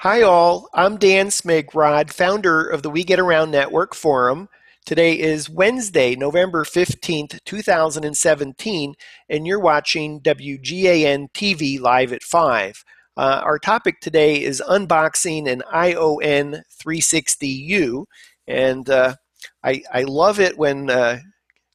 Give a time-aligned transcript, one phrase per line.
[0.00, 0.68] Hi, all.
[0.74, 4.48] I'm Dan Smigrod, founder of the We Get Around Network Forum.
[4.84, 8.94] Today is Wednesday, November 15th, 2017,
[9.30, 12.84] and you're watching WGAN TV live at 5.
[13.16, 18.04] Uh, our topic today is unboxing an ION 360U,
[18.46, 19.14] and uh,
[19.62, 21.20] I, I love it when uh,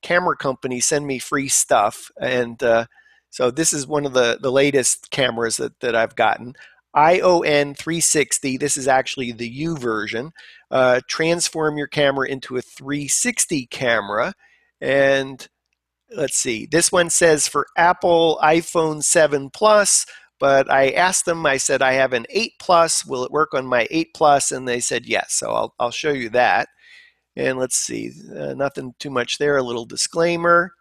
[0.03, 2.85] camera companies send me free stuff, and uh,
[3.31, 6.53] so this is one of the, the latest cameras that, that I've gotten.
[6.93, 10.31] ION 360, this is actually the U version,
[10.71, 14.33] uh, transform your camera into a 360 camera.
[14.81, 15.47] And
[16.15, 20.05] let's see, this one says for Apple iPhone 7 Plus,
[20.39, 23.67] but I asked them, I said, I have an 8 Plus, will it work on
[23.67, 24.51] my 8 Plus?
[24.51, 26.69] And they said yes, so I'll, I'll show you that.
[27.35, 30.71] And let's see, uh, nothing too much there, a little disclaimer.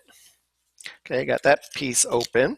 [1.05, 2.57] Okay, I got that piece open.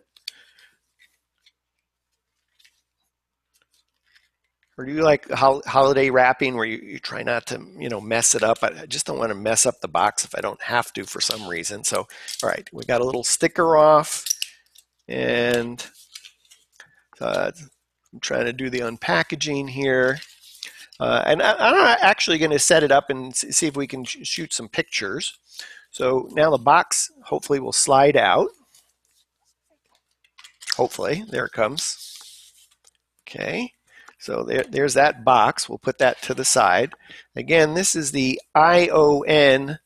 [4.78, 8.34] Or do you like holiday wrapping where you, you try not to, you know, mess
[8.34, 8.60] it up?
[8.64, 11.22] I just don't want to mess up the box if I don't have to for
[11.22, 11.84] some reason.
[11.84, 12.08] So,
[12.42, 14.26] all right, we got a little sticker off
[15.08, 15.86] and
[17.24, 17.52] uh,
[18.14, 20.20] I'm trying to do the unpackaging here.
[21.00, 24.04] Uh, and I, am actually going to set it up and see if we can
[24.04, 25.38] sh shoot some pictures.
[25.92, 28.50] So now the box hopefully will slide out.
[30.76, 32.54] Hopefully, there it comes.
[33.28, 33.74] Okay,
[34.20, 35.68] so there, there's that box.
[35.68, 36.94] We'll put that to the side.
[37.36, 39.80] Again, this is the ION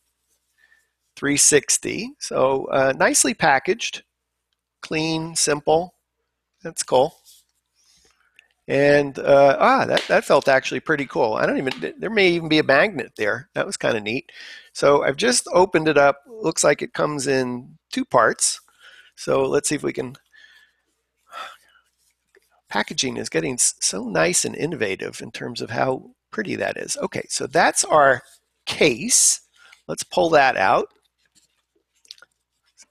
[1.15, 2.11] 360.
[2.19, 4.03] So uh, nicely packaged,
[4.81, 5.95] clean, simple.
[6.63, 7.15] That's cool.
[8.67, 11.35] And uh, ah, that, that felt actually pretty cool.
[11.35, 13.49] I don't even, there may even be a magnet there.
[13.53, 14.31] That was kind of neat.
[14.73, 16.23] So I've just opened it up.
[16.27, 18.59] Looks like it comes in two parts.
[19.15, 20.17] So let's see if we can,
[22.69, 26.97] packaging is getting so nice and innovative in terms of how pretty that is.
[26.97, 28.21] Okay, so that's our
[28.65, 29.41] case.
[29.87, 30.89] Let's pull that out.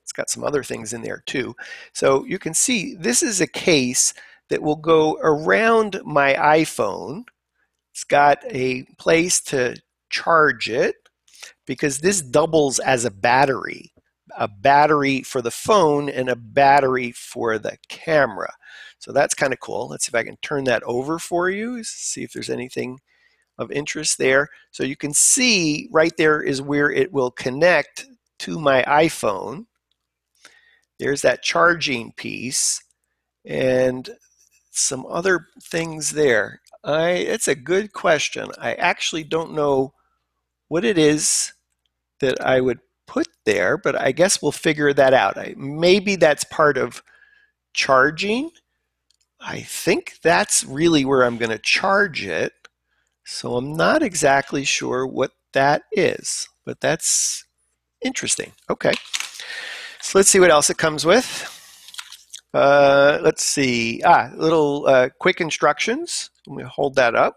[0.02, 1.54] It's got some other things in there too.
[1.92, 4.14] So you can see this is a case
[4.48, 7.24] that will go around my iPhone.
[7.92, 9.76] It's got a place to
[10.10, 10.96] charge it
[11.66, 13.92] because this doubles as a battery
[14.36, 18.52] a battery for the phone and a battery for the camera.
[18.98, 19.88] So that's kind of cool.
[19.88, 22.98] Let's see if I can turn that over for you, see if there's anything
[23.58, 24.48] of interest there.
[24.70, 28.06] So you can see right there is where it will connect
[28.40, 29.66] to my iPhone.
[30.98, 32.82] There's that charging piece.
[33.44, 34.10] And
[34.78, 36.60] some other things there.
[36.84, 38.50] I it's a good question.
[38.58, 39.94] I actually don't know
[40.68, 41.52] what it is
[42.20, 45.36] that I would put there, but I guess we'll figure that out.
[45.36, 47.02] I, maybe that's part of
[47.72, 48.50] charging.
[49.40, 52.52] I think that's really where I'm going to charge it.
[53.24, 57.44] So I'm not exactly sure what that is, but that's
[58.02, 58.52] interesting.
[58.70, 58.92] Okay.
[60.00, 61.55] So let's see what else it comes with.
[62.56, 64.00] Uh, let's see.
[64.02, 66.30] Ah, little uh, quick instructions.
[66.46, 67.36] Let me hold that up.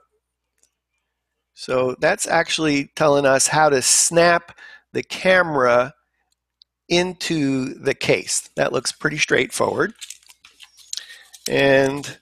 [1.56, 4.58] So that's actually telling us how to snap
[4.94, 5.94] the camera
[6.88, 8.50] into the case.
[8.56, 9.92] That looks pretty straightforward.
[11.50, 12.18] And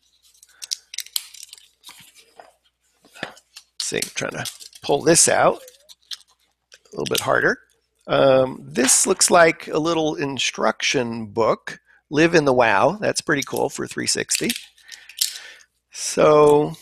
[3.79, 4.51] see, I'm trying to
[4.81, 7.59] pull this out a little bit harder.
[8.07, 11.79] Um, this looks like a little instruction book
[12.09, 12.98] live in the wow.
[13.00, 14.50] That's pretty cool for 360.
[15.92, 16.74] So,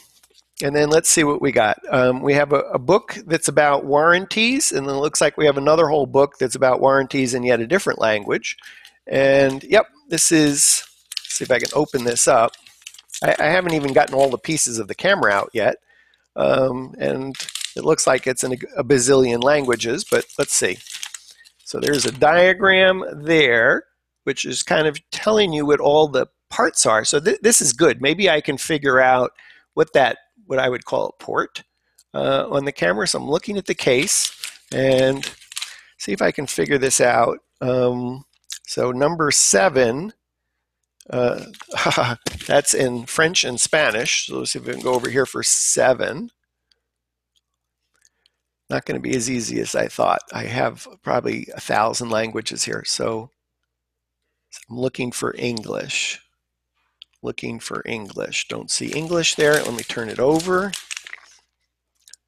[0.61, 1.79] and then let's see what we got.
[1.89, 5.45] Um, we have a, a, book that's about warranties, and then it looks like we
[5.45, 8.57] have another whole book that's about warranties in yet a different language.
[9.07, 10.83] And yep, this is,
[11.23, 12.53] see if I can open this up.
[13.23, 15.77] I, I haven't even gotten all the pieces of the camera out yet.
[16.35, 17.35] Um, and
[17.75, 20.77] it looks like it's in a, a bazillion languages, but let's see.
[21.63, 23.85] So there's a diagram there,
[24.25, 27.05] which is kind of telling you what all the parts are.
[27.05, 28.01] So th this is good.
[28.01, 29.31] Maybe I can figure out
[29.73, 31.63] what that, what I would call a port
[32.13, 33.07] uh, on the camera.
[33.07, 34.31] So I'm looking at the case
[34.73, 35.29] and
[35.97, 37.39] see if I can figure this out.
[37.61, 38.25] Um,
[38.67, 40.13] so number seven,
[41.09, 41.45] uh,
[42.47, 44.27] that's in French and Spanish.
[44.27, 46.31] So let's see if we can go over here for seven.
[48.69, 50.21] Not going to be as easy as I thought.
[50.33, 52.83] I have probably a thousand languages here.
[52.85, 53.29] So
[54.69, 56.21] I'm looking for English.
[57.21, 58.47] Looking for English.
[58.47, 59.53] Don't see English there.
[59.53, 60.71] Let me turn it over.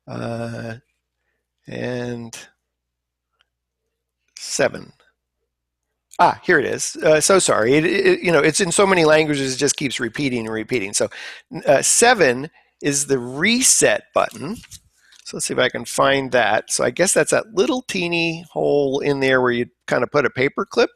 [0.08, 0.76] Uh,
[1.68, 2.48] and
[4.38, 4.94] seven.
[6.20, 6.96] Ah, here it is.
[6.98, 7.74] Uh, so sorry.
[7.74, 10.94] It, it, you know, it's in so many languages, it just keeps repeating and repeating.
[10.94, 11.10] So
[11.66, 12.50] uh, seven
[12.82, 14.56] is the reset button.
[15.26, 16.72] So let's see if I can find that.
[16.72, 20.26] So I guess that's that little teeny hole in there where you kind of put
[20.26, 20.90] a paper clip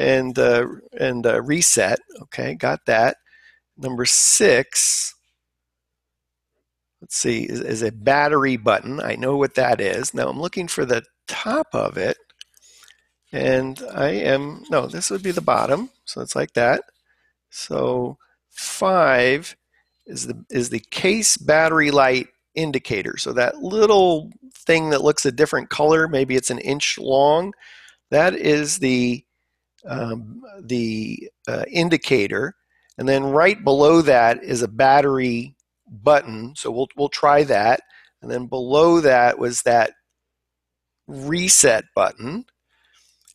[0.00, 0.66] and uh,
[0.98, 2.00] and uh, reset.
[2.22, 3.18] Okay, got that.
[3.76, 5.14] Number six.
[7.00, 9.00] Let's see, is, is a battery button.
[9.00, 10.12] I know what that is.
[10.12, 12.18] Now I'm looking for the top of it.
[13.32, 15.88] And I am, no, this would be the bottom.
[16.04, 16.82] So it's like that.
[17.48, 18.18] So
[18.50, 19.56] five
[20.04, 23.16] is the, is the case battery light indicator.
[23.16, 27.54] So that little thing that looks a different color, maybe it's an inch long,
[28.10, 29.24] that is the,
[29.86, 32.54] um, the uh, indicator.
[32.98, 35.56] And then right below that is a battery
[35.86, 36.54] button.
[36.56, 37.80] So we'll, we'll try that.
[38.22, 39.92] And then below that was that
[41.06, 42.44] reset button.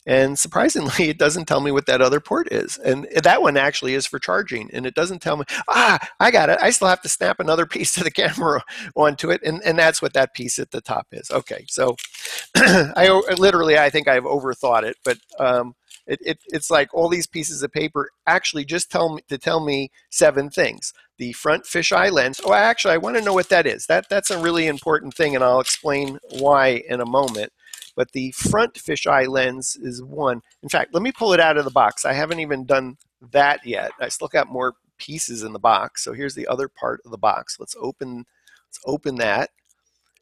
[0.08, 2.78] And surprisingly, it doesn't tell me what that other port is.
[2.78, 4.70] And that one actually is for charging.
[4.72, 6.60] And it doesn't tell me, ah, I got it.
[6.62, 8.64] I still have to snap another piece of the camera
[8.96, 9.42] onto it.
[9.44, 11.32] And, and that's what that piece at the top is.
[11.32, 11.96] Okay, so
[12.56, 14.98] I literally, I think I've overthought it.
[15.04, 15.76] But um,
[16.08, 19.64] it, it, it's like all these pieces of paper actually just tell me to tell
[19.64, 20.94] me seven things.
[21.18, 22.42] The front fisheye lens.
[22.44, 23.86] Oh, actually, I want to know what that is.
[23.88, 27.52] That that's a really important thing, and I'll explain why in a moment
[27.96, 30.42] but the front fisheye lens is one.
[30.62, 32.06] In fact, let me pull it out of the box.
[32.06, 32.98] I haven't even done
[33.32, 33.92] that yet.
[34.00, 36.04] I still got more pieces in the box.
[36.04, 37.58] So here's the other part of the box.
[37.60, 38.26] Let's open,
[38.68, 39.50] let's open that.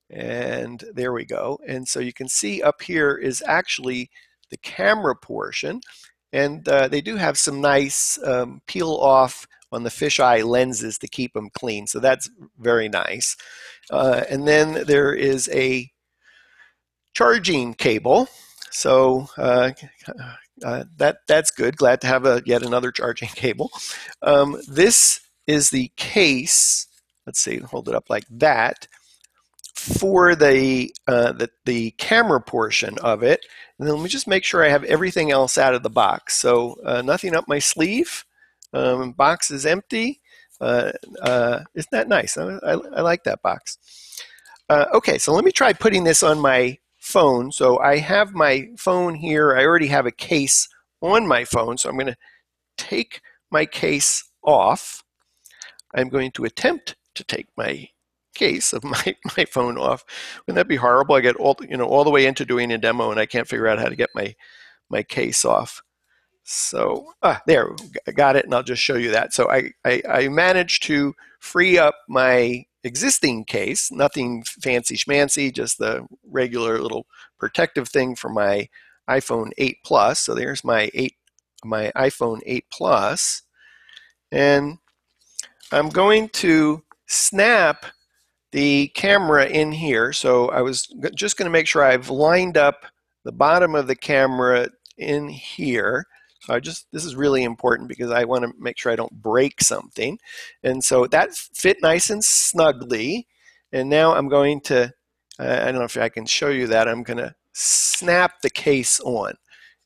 [0.10, 1.60] And there we go.
[1.68, 4.12] And so you can see up here is actually
[4.54, 5.82] the camera portion.
[6.32, 11.08] And uh, they do have some nice um, peel off on the fisheye lenses to
[11.08, 11.88] keep them clean.
[11.88, 12.30] So that's
[12.60, 13.36] very nice.
[13.90, 15.90] Uh, and then there is a
[17.16, 18.30] charging cable.
[18.70, 19.72] So uh,
[20.64, 21.78] uh, that that's good.
[21.78, 23.72] Glad to have a yet another charging cable.
[24.22, 26.88] Um, this is the case.
[27.26, 28.88] Let's see, hold it up like that
[29.84, 33.46] for the, uh, the the camera portion of it.
[33.78, 36.36] And then let me just make sure I have everything else out of the box.
[36.36, 38.24] So uh, nothing up my sleeve.
[38.72, 40.22] Um, box is empty.
[40.62, 42.38] Uh, uh, isn't that nice?
[42.38, 43.78] I, I, I like that box.
[44.70, 47.52] okay, so let me try putting this on my phone.
[47.52, 49.58] So I have my phone here.
[49.58, 50.70] I already have a case
[51.02, 51.78] on my phone.
[51.78, 52.18] So I'm going to
[52.78, 53.20] take
[53.52, 55.04] my case off.
[55.94, 57.90] I'm going to attempt to take my
[58.34, 60.04] case of my, my phone off.
[60.46, 61.16] Wouldn't that be horrible?
[61.16, 63.48] I get all you know all the way into doing a demo and I can't
[63.48, 64.36] figure out how to get my
[64.90, 65.82] my case off.
[66.44, 67.70] So ah, there,
[68.08, 69.34] I got it, and I'll just show you that.
[69.34, 75.78] So I, I, I managed to free up my existing case, nothing fancy schmancy, just
[75.78, 77.08] the regular little
[77.40, 78.68] protective thing for my
[79.10, 80.20] iPhone 8 Plus.
[80.20, 81.14] So there's my 8
[81.66, 83.44] my iPhone 8 Plus.
[84.32, 84.80] And
[85.72, 87.86] I'm going to snap
[88.54, 90.14] the camera in here.
[90.14, 92.86] So I was just going to make sure I've lined up
[93.26, 96.06] the bottom of the camera in here.
[96.42, 99.22] So I just, this is really important because I want to make sure I don't
[99.24, 100.20] break something.
[100.62, 103.28] And so that fit nice and snugly.
[103.72, 104.94] And now I'm going to,
[105.40, 109.00] I don't know if I can show you that, I'm going to snap the case
[109.00, 109.34] on.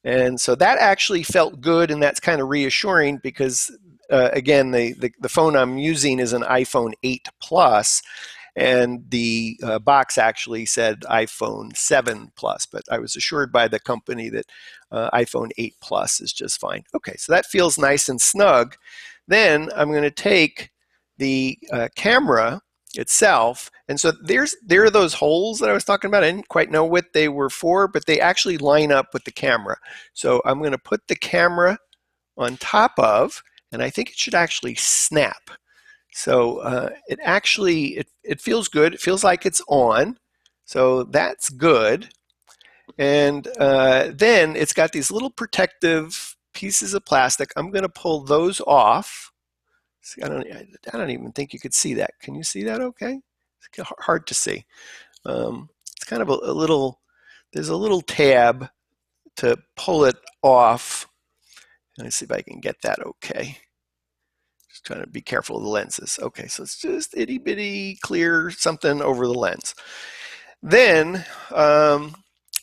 [0.03, 3.71] And so that actually felt good and that's kind of reassuring because
[4.09, 8.01] uh, again, the, the, the, phone I'm using is an iPhone 8 Plus
[8.57, 13.79] and the uh, box actually said iPhone 7 Plus, but I was assured by the
[13.79, 14.47] company that
[14.91, 16.83] uh, iPhone 8 Plus is just fine.
[16.95, 18.75] Okay, so that feels nice and snug.
[19.27, 20.71] Then I'm going to take
[21.19, 22.61] the uh, camera
[22.95, 23.69] itself.
[23.87, 26.23] And so there's there are those holes that I was talking about.
[26.23, 29.31] I didn't quite know what they were for, but they actually line up with the
[29.31, 29.77] camera.
[30.13, 31.77] So I'm going to put the camera
[32.37, 35.51] on top of, and I think it should actually snap.
[36.17, 38.95] So uh, it actually it, it feels good.
[38.95, 40.17] It feels like it's on.
[40.65, 42.09] So that's good.
[42.97, 47.51] And uh, then it's got these little protective pieces of plastic.
[47.55, 49.31] I'm going to pull those off.
[50.01, 52.13] See, I don't, I don't even think you could see that.
[52.19, 53.21] Can you see that okay?
[53.77, 54.65] It's hard to see.
[55.23, 56.99] Um, it's kind of a, a little,
[57.53, 58.67] there's a little tab
[59.35, 61.07] to pull it off.
[61.99, 63.59] Let me see if I can get that okay.
[64.87, 66.17] Trying to be careful of the lenses.
[66.21, 69.75] Okay, so it's just itty bitty clear something over the lens.
[70.63, 72.15] Then, um,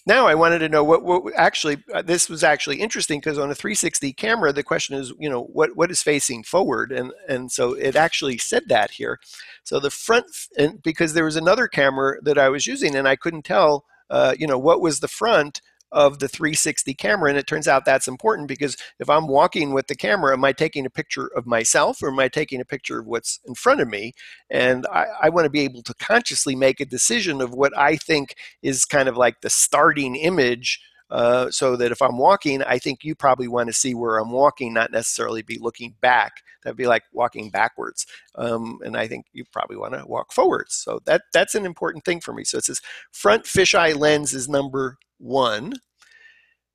[0.06, 3.50] now I wanted to know what, what actually uh, this was actually interesting because on
[3.50, 7.52] a 360 camera the question is you know what what is facing forward and and
[7.52, 9.20] so it actually said that here
[9.62, 10.24] so the front
[10.56, 14.34] and because there was another camera that I was using and I couldn't tell uh,
[14.38, 15.60] you know what was the front
[15.92, 17.30] of the 360 camera.
[17.30, 20.52] And it turns out that's important because if I'm walking with the camera, am I
[20.52, 23.80] taking a picture of myself or am I taking a picture of what's in front
[23.80, 24.12] of me?
[24.50, 27.96] And I, I want to be able to consciously make a decision of what I
[27.96, 30.80] think is kind of like the starting image.
[31.10, 34.32] Uh, so that if I'm walking, I think you probably want to see where I'm
[34.32, 36.42] walking, not necessarily be looking back.
[36.64, 38.06] That'd be like walking backwards.
[38.34, 40.74] Um, and I think you probably want to walk forwards.
[40.74, 42.42] So that that's an important thing for me.
[42.42, 42.80] So it says
[43.12, 45.72] front fisheye lens is number one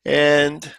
[0.05, 0.73] and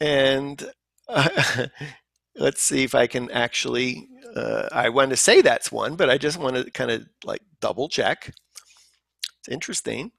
[0.00, 0.70] and
[1.08, 1.66] uh,
[2.36, 4.08] let's see if I can actually.
[4.34, 7.42] Uh, I want to say that's one, but I just want to kind of like
[7.60, 8.34] double check.
[9.38, 10.10] It's interesting.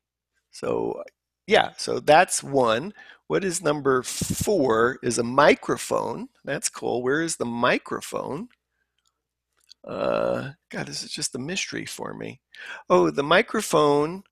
[0.52, 1.04] So
[1.48, 2.94] yeah, so that's one.
[3.28, 5.00] What is number four?
[5.04, 6.30] Is a microphone.
[6.46, 7.02] That's cool.
[7.02, 8.48] Where is the microphone?
[9.86, 12.42] Uh, God, this is just a mystery for me.
[12.90, 14.24] Oh, the microphone.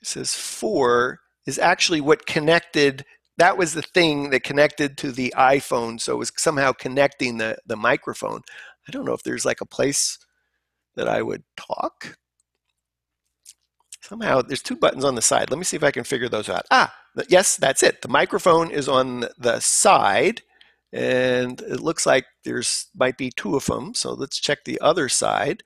[0.00, 3.04] It says four is actually what connected
[3.38, 6.00] that was the thing that connected to the iPhone.
[6.00, 8.42] So it was somehow connecting the, the microphone.
[8.86, 10.18] I don't know if there's like a place
[10.96, 12.18] that I would talk.
[14.02, 15.50] Somehow there's two buttons on the side.
[15.50, 16.66] Let me see if I can figure those out.
[16.70, 16.92] Ah,
[17.28, 18.02] yes, that's it.
[18.02, 20.42] The microphone is on the side
[20.92, 23.94] and it looks like there's might be two of them.
[23.94, 25.62] So let's check the other side.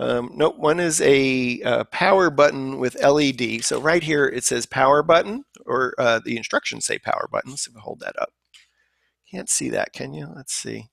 [0.00, 3.62] Um, nope, one is a uh, power button with LED.
[3.62, 7.50] So right here it says power button, or uh, the instructions say power button.
[7.50, 8.30] Let's hold that up.
[9.30, 10.26] Can't see that, can you?
[10.34, 10.86] Let's see.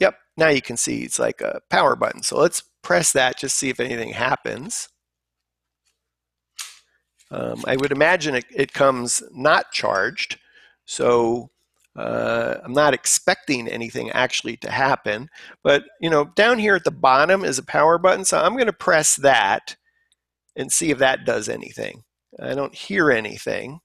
[0.00, 2.22] Yep, now you can see it's like a power button.
[2.22, 4.88] So let's press that, just see if anything happens.
[7.30, 10.38] Um, I would imagine it, it comes not charged.
[10.86, 11.50] So
[11.96, 15.28] uh, I'm not expecting anything actually to happen,
[15.62, 18.66] but you know, down here at the bottom is a power button, so I'm going
[18.66, 19.76] to press that
[20.56, 22.02] and see if that does anything.
[22.40, 23.80] I don't hear anything.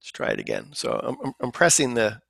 [0.00, 0.70] Let's try it again.
[0.72, 2.20] So I'm, I'm pressing the,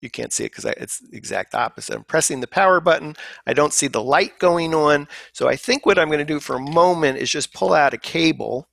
[0.00, 1.94] you can't see it because it's the exact opposite.
[1.94, 3.14] I'm pressing the power button.
[3.46, 5.06] I don't see the light going on.
[5.32, 7.94] So I think what I'm going to do for a moment is just pull out
[7.94, 8.68] a cable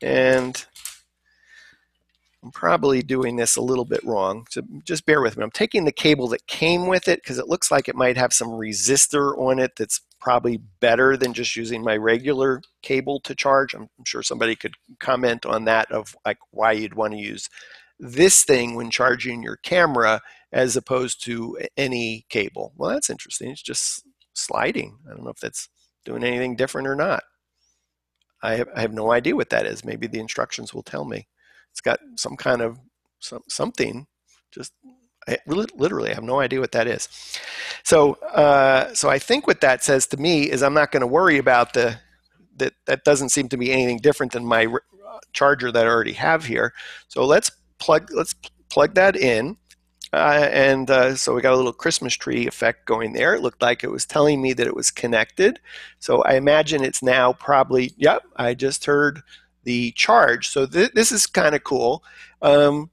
[0.00, 0.64] and
[2.42, 5.44] I'm probably doing this a little bit wrong, so just bear with me.
[5.44, 8.32] I'm taking the cable that came with it because it looks like it might have
[8.32, 13.74] some resistor on it that's probably better than just using my regular cable to charge.
[13.74, 17.48] I'm, I'm sure somebody could comment on that of like why you'd want to use
[17.98, 20.20] this thing when charging your camera
[20.52, 22.72] as opposed to any cable.
[22.76, 23.50] Well, that's interesting.
[23.50, 24.02] It's just
[24.34, 24.98] sliding.
[25.06, 25.68] I don't know if that's
[26.04, 27.22] doing anything different or not.
[28.42, 29.84] I have, I have no idea what that is.
[29.84, 31.28] Maybe the instructions will tell me.
[31.72, 32.78] It's got some kind of
[33.18, 34.06] some, something.
[34.52, 34.72] Just
[35.28, 37.08] I really, literally have no idea what that is.
[37.84, 41.06] So, uh, so I think what that says to me is I'm not going to
[41.06, 41.98] worry about the
[42.56, 42.74] that.
[42.86, 44.66] That doesn't seem to be anything different than my
[45.32, 46.72] charger that I already have here.
[47.08, 48.34] So let's plug let's
[48.68, 49.56] plug that in.
[50.14, 53.34] Uh, and uh, so we got a little Christmas tree effect going there.
[53.34, 55.58] It looked like it was telling me that it was connected.
[56.00, 59.22] So I imagine it's now probably, yep, I just heard
[59.64, 60.48] the charge.
[60.48, 62.02] So th- this is kind of cool.
[62.40, 62.90] Um,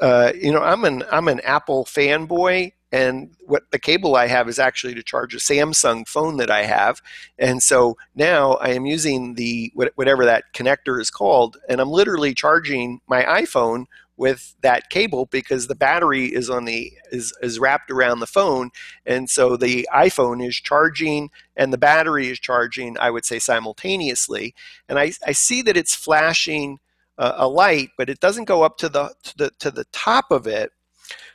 [0.00, 4.48] uh, you know, I'm an I'm an Apple fanboy, and what the cable I have
[4.48, 7.00] is actually to charge a Samsung phone that I have,
[7.38, 12.34] and so now I am using the whatever that connector is called, and I'm literally
[12.34, 13.86] charging my iPhone
[14.16, 18.70] with that cable because the battery is on the is, is wrapped around the phone.
[19.04, 24.54] And so the iphone is charging and the battery is charging i would say simultaneously.
[24.88, 26.78] And i, I see that it's flashing
[27.18, 30.30] uh, a light but it doesn't go up to the, to the to the top
[30.30, 30.72] of it.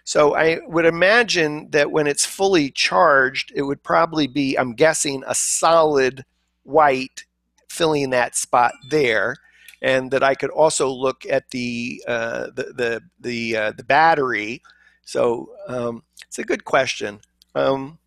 [0.04, 5.24] So I would imagine that when it's fully charged, it would probably be, I'm guessing,
[5.28, 6.26] a solid
[6.64, 7.26] white
[7.70, 9.38] filling that spot there.
[9.82, 14.62] And that I could also look at the uh, the the the, uh, the battery.
[15.04, 17.20] So um, it's a good question.
[17.56, 17.98] Um,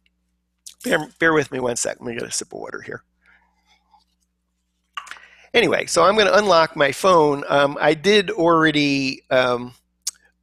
[0.84, 1.96] bear, bear with me one sec.
[2.00, 3.02] Let me get a sip of water here.
[5.52, 7.44] Anyway, so I'm going to unlock my phone.
[7.48, 9.72] Um, I did already um,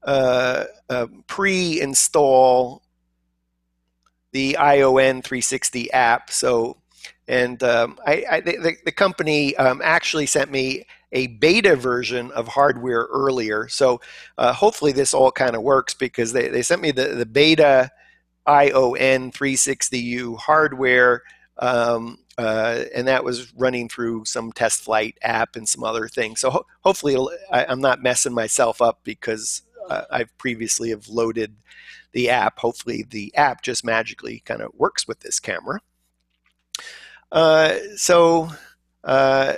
[0.03, 2.81] uh, uh, pre-install
[4.31, 6.29] the ION 360 app.
[6.31, 6.77] So,
[7.27, 12.47] and um, I, I, the, the company um, actually sent me a beta version of
[12.47, 13.67] hardware earlier.
[13.67, 14.01] So
[14.37, 17.91] uh, hopefully this all kind of works because they, they sent me the, the beta
[18.45, 21.23] ION 360U hardware.
[21.57, 26.39] Um, uh, and that was running through some test flight app and some other things.
[26.39, 27.15] So ho- hopefully
[27.51, 31.55] I, am not messing myself up because uh, I've previously have loaded
[32.13, 32.59] the app.
[32.59, 35.79] Hopefully, the app just magically kind of works with this camera.
[37.31, 38.49] Uh, so,
[39.03, 39.53] uh,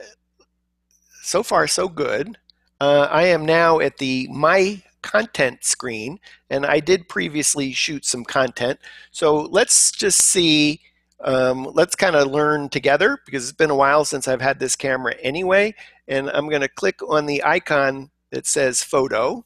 [1.23, 2.37] so far, so good.
[2.79, 8.23] Uh, I am now at the My Content screen, and I did previously shoot some
[8.23, 8.79] content.
[9.11, 10.81] So let's just see.
[11.23, 14.75] Um, let's kind of learn together because it's been a while since I've had this
[14.75, 15.75] camera anyway.
[16.07, 19.45] And I'm going to click on the icon that says photo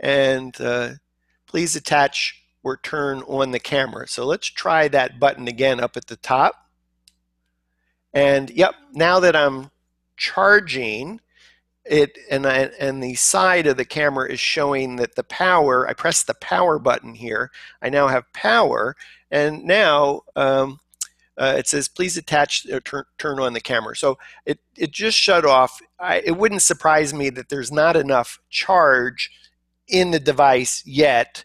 [0.00, 0.90] and uh,
[1.46, 4.08] please attach or turn on the camera.
[4.08, 6.54] So let's try that button again up at the top.
[8.12, 9.70] And yep, now that I'm
[10.16, 11.20] charging
[11.84, 15.92] it and, I, and the side of the camera is showing that the power, I
[15.92, 17.50] press the power button here.
[17.80, 18.96] I now have power
[19.30, 20.80] and now um,
[21.38, 23.94] uh, it says please attach or turn, turn on the camera.
[23.94, 25.80] So it, it just shut off.
[25.98, 29.30] I, it wouldn't surprise me that there's not enough charge
[29.88, 31.44] in the device yet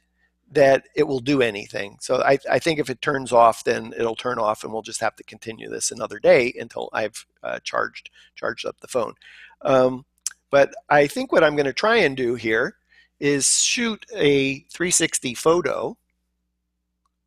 [0.51, 1.97] that it will do anything.
[2.01, 4.99] So I, I, think if it turns off, then it'll turn off, and we'll just
[4.99, 9.13] have to continue this another day until I've uh, charged charged up the phone.
[9.61, 10.05] Um,
[10.49, 12.75] but I think what I'm going to try and do here
[13.19, 15.97] is shoot a 360 photo.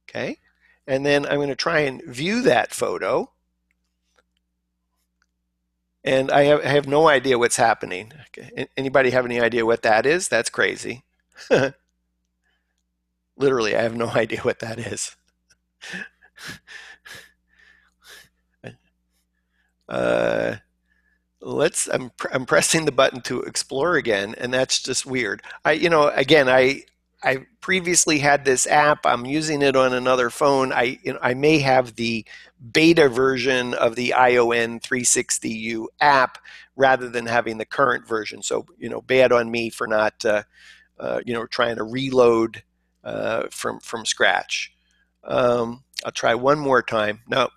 [0.09, 0.39] Okay,
[0.87, 3.31] and then I'm going to try and view that photo.
[6.07, 8.13] And I have, I have no idea what's happening.
[8.27, 8.69] Okay.
[8.77, 10.29] Anybody have any idea what that is?
[10.29, 11.03] That's crazy.
[13.37, 15.17] Literally, I have no idea what that is.
[19.89, 20.57] uh,
[21.41, 21.89] let's.
[21.89, 25.43] I'm I'm pressing the button to explore again, and that's just weird.
[25.65, 26.83] I, you know, again, I
[27.23, 29.07] I previously had this app.
[29.07, 30.73] I'm using it on another phone.
[30.73, 32.25] I you know, I may have the
[32.73, 36.39] beta version of the ION 360U app
[36.77, 38.43] rather than having the current version.
[38.43, 40.43] So you know, bad on me for not uh,
[40.99, 42.63] uh, you know, trying to reload
[43.05, 44.73] uh, from from scratch.
[45.23, 47.21] Um, I'll try one more time.
[47.29, 47.49] No,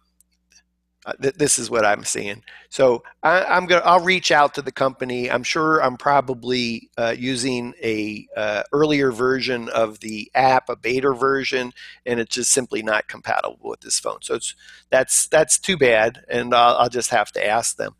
[1.07, 2.43] uh, th- this is what I'm seeing.
[2.69, 5.31] So I, am gonna I'll reach out to the company.
[5.31, 11.13] I'm sure I'm probably uh, using a uh, earlier version of the app, a beta
[11.13, 11.71] version,
[12.05, 14.19] and it's just simply not compatible with this phone.
[14.21, 14.53] So it's
[14.89, 17.95] that's that's too bad, and I'll, I'll just have to ask them.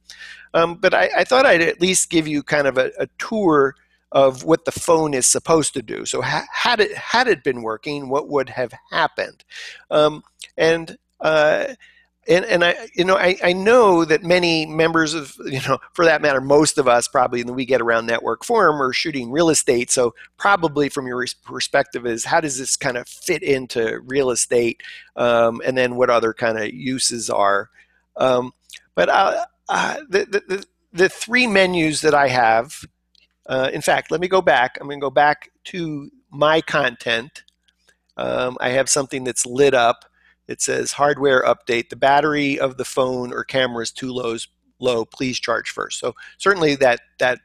[0.53, 3.75] Um, but I, I, thought I'd at least give you kind of a, a tour
[4.17, 6.03] of what the phone is supposed to do.
[6.03, 9.43] So ha- had it had it been working, what would have happened?
[9.91, 10.23] Um,
[10.58, 11.75] and uh,
[12.27, 16.03] and, and I, you know, I, I know that many members of, you know, for
[16.06, 19.32] that matter, most of us probably in the We Get Around Network forum are shooting
[19.32, 19.91] real estate.
[19.91, 24.82] So probably from your perspective is how does this kind of fit into real estate,
[25.15, 27.69] um, and then what other kind of uses are.
[28.17, 28.51] Um,
[28.95, 32.84] but uh, uh, the, the the three menus that I have
[33.47, 34.77] uh, in fact, let me go back.
[34.79, 37.43] I'm going to go back to my content.
[38.17, 40.05] Um, I have something that's lit up.
[40.47, 41.89] It says hardware update.
[41.89, 44.38] The battery of the phone or camera is too low.
[44.79, 45.05] Low.
[45.05, 45.99] Please charge first.
[45.99, 47.39] So certainly that that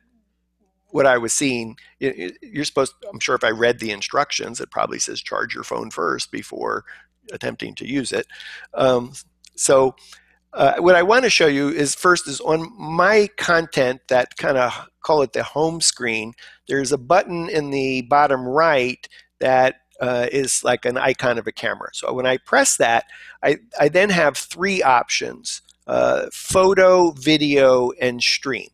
[0.91, 1.77] what I was seeing.
[1.99, 2.95] You're supposed.
[3.11, 6.85] I'm sure if I read the instructions, it probably says charge your phone first before
[7.33, 8.27] attempting to use it.
[8.75, 9.15] Um,
[9.57, 9.97] so
[10.53, 14.59] uh, what I want to show you is first is on my content that kind
[14.59, 16.35] of call it the home screen.
[16.69, 19.07] There's a button in the bottom right
[19.41, 21.91] that uh, is like an icon of a camera.
[21.93, 23.05] So when I press that,
[23.43, 28.69] I, I then have three options, uh, photo, video, and stream.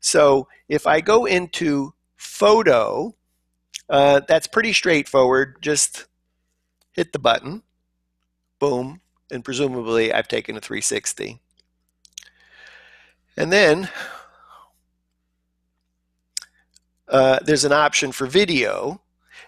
[0.00, 3.14] So if I go into photo,
[3.88, 5.56] uh, that's pretty straightforward.
[5.62, 6.06] Just
[6.92, 7.62] hit the button,
[8.58, 9.00] boom,
[9.30, 11.40] and presumably I've taken a 360.
[13.36, 13.88] And then
[17.08, 19.00] uh, there's an option for video.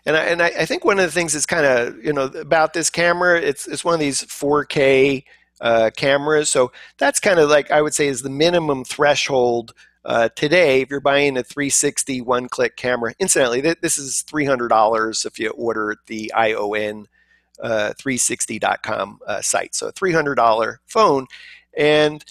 [0.06, 2.24] And I, and I, I think one of the things that's kind of you know
[2.24, 5.24] about this camera, it's it's one of these 4K
[5.60, 6.50] uh, cameras.
[6.50, 10.90] So that's kind of like I would say is the minimum threshold uh, today if
[10.90, 13.14] you're buying a 360 one-click camera.
[13.18, 17.06] Incidentally, th- this is $300 if you order the ION
[17.60, 19.74] uh, 360.com uh, site.
[19.74, 21.26] So a $300 phone,
[21.76, 22.24] and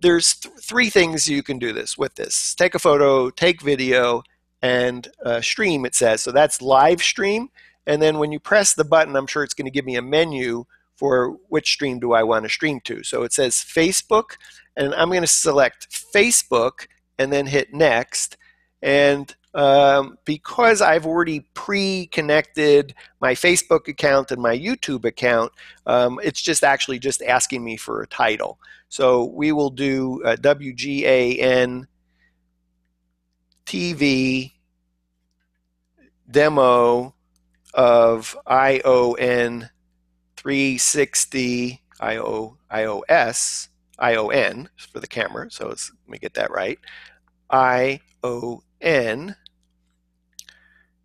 [0.00, 4.22] there's th- three things you can do this with this: take a photo, take video,
[4.62, 5.84] and uh, stream.
[5.84, 6.32] It says so.
[6.32, 7.48] That's live stream.
[7.86, 10.02] And then when you press the button, I'm sure it's going to give me a
[10.02, 10.64] menu
[10.96, 13.02] for which stream do I want to stream to.
[13.02, 14.36] So it says Facebook,
[14.76, 16.86] and I'm going to select Facebook
[17.18, 18.36] and then hit next.
[18.82, 25.52] And um, because I've already pre-connected my Facebook account and my YouTube account,
[25.86, 28.58] um, it's just actually just asking me for a title.
[28.88, 31.86] So we will do uh, WGAN
[33.70, 34.50] TV
[36.28, 37.14] demo
[37.72, 39.70] of ION
[40.36, 43.68] 360 IO, iOS,
[44.00, 45.48] ION for the camera.
[45.52, 45.78] So let
[46.08, 46.80] me get that right.
[47.48, 48.00] ION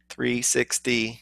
[0.09, 1.19] 360U.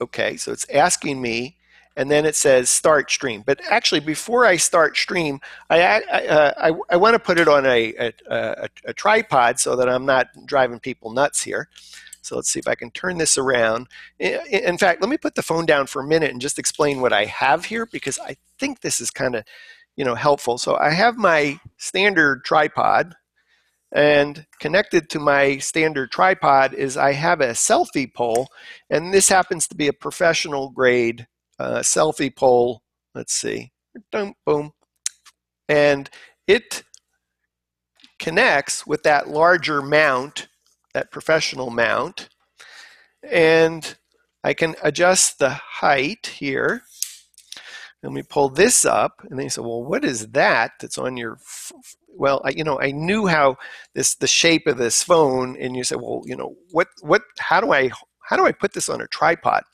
[0.00, 1.56] Okay, so it's asking me,
[1.96, 3.42] and then it says start stream.
[3.44, 7.48] But actually, before I start stream, I I, uh, I, I want to put it
[7.48, 11.68] on a, a, a, a tripod so that I'm not driving people nuts here.
[12.22, 13.88] So let's see if I can turn this around.
[14.18, 17.12] In fact, let me put the phone down for a minute and just explain what
[17.12, 19.44] I have here because I think this is kind of,
[19.96, 20.56] you know, helpful.
[20.56, 23.16] So I have my standard tripod
[23.90, 28.48] and connected to my standard tripod is I have a selfie pole
[28.88, 31.26] and this happens to be a professional grade
[31.80, 32.82] selfie pole.
[33.14, 33.72] Let's see,
[34.10, 34.72] boom, boom.
[35.68, 36.08] And
[36.46, 36.82] it
[38.18, 40.48] connects with that larger mount
[40.94, 42.28] that professional mount.
[43.22, 43.96] And
[44.44, 46.82] I can adjust the height here.
[48.02, 51.16] Let me pull this up, and then you say, "Well, what is that that's on
[51.16, 51.38] your?"
[52.08, 53.58] well, I, you know, I knew how
[53.94, 57.22] this the shape of this phone, and you say, "Well, you know, what what?
[57.38, 57.90] How do I
[58.28, 59.64] how do I put this on a tripod?"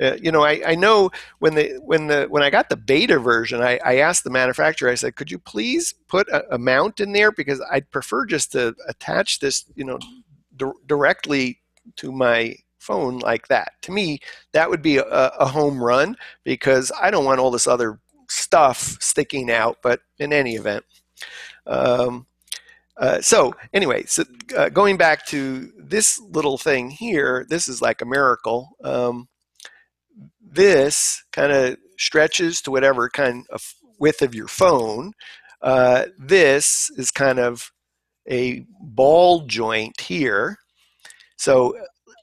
[0.00, 3.18] Uh, you know, I, I know when the when the when I got the beta
[3.18, 4.90] version, I, I asked the manufacturer.
[4.90, 8.52] I said, "Could you please put a, a mount in there because I'd prefer just
[8.52, 9.98] to attach this, you know,
[10.56, 11.60] di- directly
[11.96, 13.72] to my phone like that.
[13.82, 14.20] To me,
[14.52, 18.96] that would be a, a, home run because I don't want all this other stuff
[19.00, 19.78] sticking out.
[19.82, 20.84] But in any event,
[21.66, 22.26] um,
[22.96, 24.24] uh, so anyway, so
[24.56, 28.70] uh, going back to this little thing here, this is like a miracle.
[28.84, 29.28] Um,
[30.40, 33.62] this kind of stretches to whatever kind of
[33.98, 35.12] width of your phone.
[35.60, 37.70] Uh, this is kind of
[38.30, 40.58] a ball joint here.
[41.36, 41.74] So,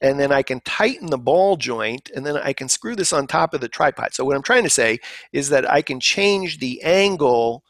[0.01, 3.27] and then I can tighten the ball joint and then I can screw this on
[3.27, 4.13] top of the tripod.
[4.13, 4.99] So what I'm trying to say
[5.33, 7.63] is that I can change the angle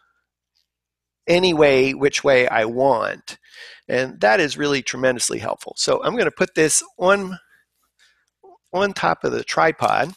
[1.31, 3.37] any way, which way I want.
[3.87, 5.73] And that is really tremendously helpful.
[5.77, 7.39] So I'm going to put this on,
[8.71, 10.13] on top of the tripod.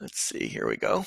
[0.00, 1.04] Let's see, here we go.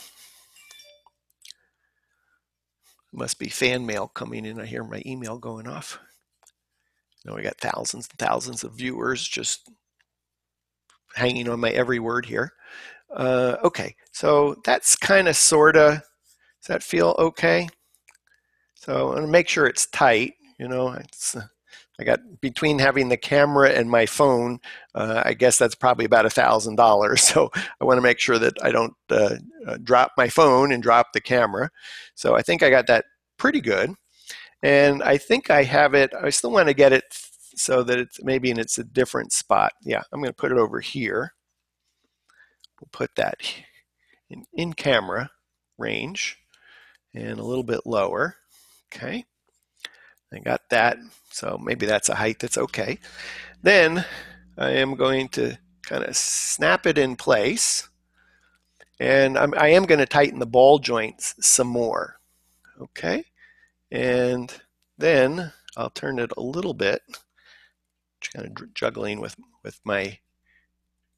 [3.11, 4.59] Must be fan mail coming in.
[4.59, 5.99] I hear my email going off.
[7.25, 9.69] Now we got thousands and thousands of viewers just
[11.15, 12.53] hanging on my every word here.
[13.13, 16.01] Uh, okay, so that's kind of sort of,
[16.65, 17.67] does that feel okay?
[18.73, 20.33] So I'm to make sure it's tight.
[20.57, 21.35] You know, it's,
[21.99, 24.59] I got between having the camera and my phone,
[24.95, 27.21] uh, I guess that's probably about a thousand dollars.
[27.35, 29.35] So I want to make sure that I don't uh,
[29.67, 31.69] uh, drop my phone and drop the camera.
[32.15, 33.05] So I think I got that
[33.37, 33.93] pretty good.
[34.63, 37.03] And I think I have it, I still want to get it
[37.55, 39.73] so that it's maybe in it's a different spot.
[39.83, 41.33] Yeah, I'm going to put it over here.
[42.81, 43.35] We'll put that
[44.31, 45.29] in, in camera
[45.77, 46.39] range
[47.15, 48.35] and a little bit lower.
[48.93, 49.25] Okay.
[50.33, 50.97] I got that.
[51.31, 52.99] So maybe that's a height that's okay.
[53.63, 54.05] Then
[54.57, 57.87] I am going to kind of snap it in place.
[58.99, 62.19] And I'm, I am going to tighten the ball joints some more.
[62.81, 63.25] Okay.
[63.91, 64.53] And
[64.97, 67.01] then I'll turn it a little bit.
[68.21, 70.17] Just kind of juggling with, with my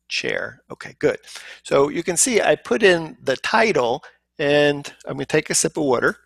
[0.09, 0.61] chair.
[0.71, 1.19] Okay, good.
[1.63, 4.03] So you can see I put in the title
[4.39, 6.17] and I'm going to take a sip of water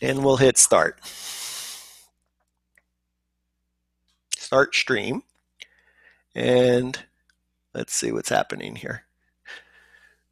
[0.00, 1.00] and we'll hit start.
[4.36, 5.22] Start stream.
[6.34, 6.98] And
[7.72, 9.04] let's see what's happening here.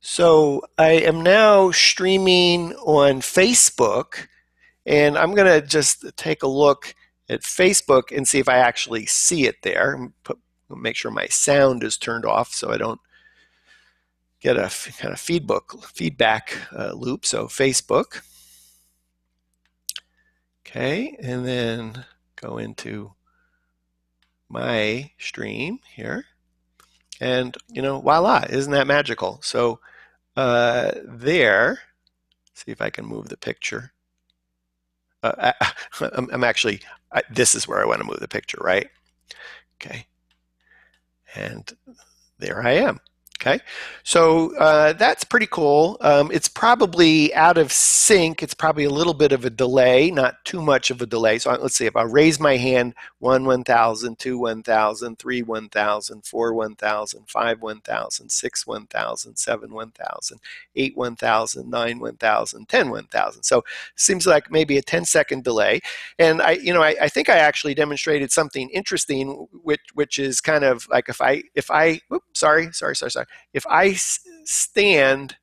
[0.01, 4.27] So I am now streaming on Facebook,
[4.85, 6.95] and I'm going to just take a look
[7.29, 10.11] at Facebook and see if I actually see it there.
[10.25, 13.01] Put, make sure my sound is turned off so I don't
[14.43, 17.25] get a kind of feedback feedback uh, loop.
[17.25, 18.23] So Facebook.
[20.67, 22.05] Okay, and then
[22.37, 23.13] go into
[24.53, 26.27] my stream here.
[27.21, 29.41] And, you know, voila, isn't that magical?
[29.43, 29.81] So
[30.37, 31.81] uh, there,
[32.55, 33.93] see if I can move the picture.
[35.23, 35.73] Uh, I,
[36.33, 36.81] am actually,
[37.13, 38.89] I, this is where I want to move the picture, right?
[39.77, 40.07] Okay.
[41.35, 41.73] And
[42.39, 43.01] there I am.
[43.45, 43.59] Okay,
[44.05, 45.97] so uh, that's pretty cool.
[46.01, 48.41] Um, it's probably out of sync.
[48.41, 51.41] It's probably a little bit of a delay, not too much of a delay.
[51.41, 56.55] So let's see if I raise my hand 1 1000, 2 1000, 3 1000, 4
[56.55, 60.39] 1000, 5 1000, 6 1000, 7 1000,
[60.77, 63.43] 8 1000, 9 1000, 10 1000.
[63.43, 63.65] So
[63.97, 65.81] seems like maybe a 10 second delay.
[66.17, 70.41] And I, you know, I, I think I actually demonstrated something interesting, which which is
[70.41, 75.37] kind of like if I if I, oops, sorry, sorry, sorry, sorry if I stand,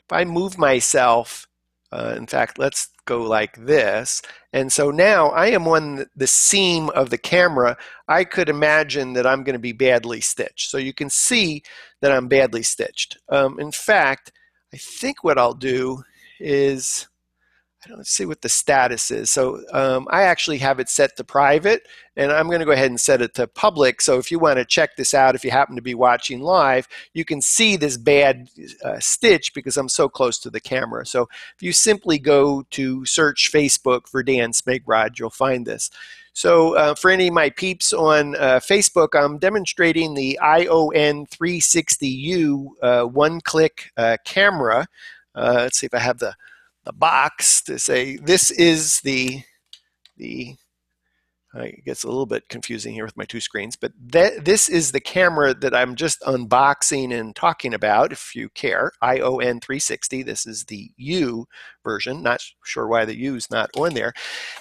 [0.00, 1.46] if I move myself,
[1.92, 4.22] uh, in fact, let's go like this.
[4.52, 7.76] And so now I am on the seam of the camera.
[8.08, 10.70] I could imagine that I'm going to be badly stitched.
[10.70, 11.62] So you can see
[12.00, 13.18] that I'm badly stitched.
[13.28, 14.32] Um, in fact,
[14.72, 16.02] I think what I'll do
[16.40, 17.06] is
[17.84, 19.30] I don't see what the status is.
[19.30, 22.90] So um, I actually have it set to private, and I'm going to go ahead
[22.90, 24.00] and set it to public.
[24.00, 26.88] So if you want to check this out, if you happen to be watching live,
[27.12, 28.48] you can see this bad
[28.84, 31.04] uh, stitch because I'm so close to the camera.
[31.04, 35.90] So if you simply go to search Facebook for Dan Smigrod, you'll find this.
[36.32, 42.66] So uh, for any of my peeps on uh, Facebook, I'm demonstrating the ION 360U
[42.82, 44.88] uh, one-click uh, camera.
[45.36, 46.34] Uh, let's see if I have the
[46.84, 49.42] the box to say this is the
[50.16, 50.56] the
[51.56, 54.90] it gets a little bit confusing here with my two screens, but that, this is
[54.90, 60.22] the camera that I'm just unboxing and talking about, if you care, ION 360.
[60.22, 61.46] This is the U
[61.84, 62.22] version.
[62.22, 64.14] Not sure why the U is not on there.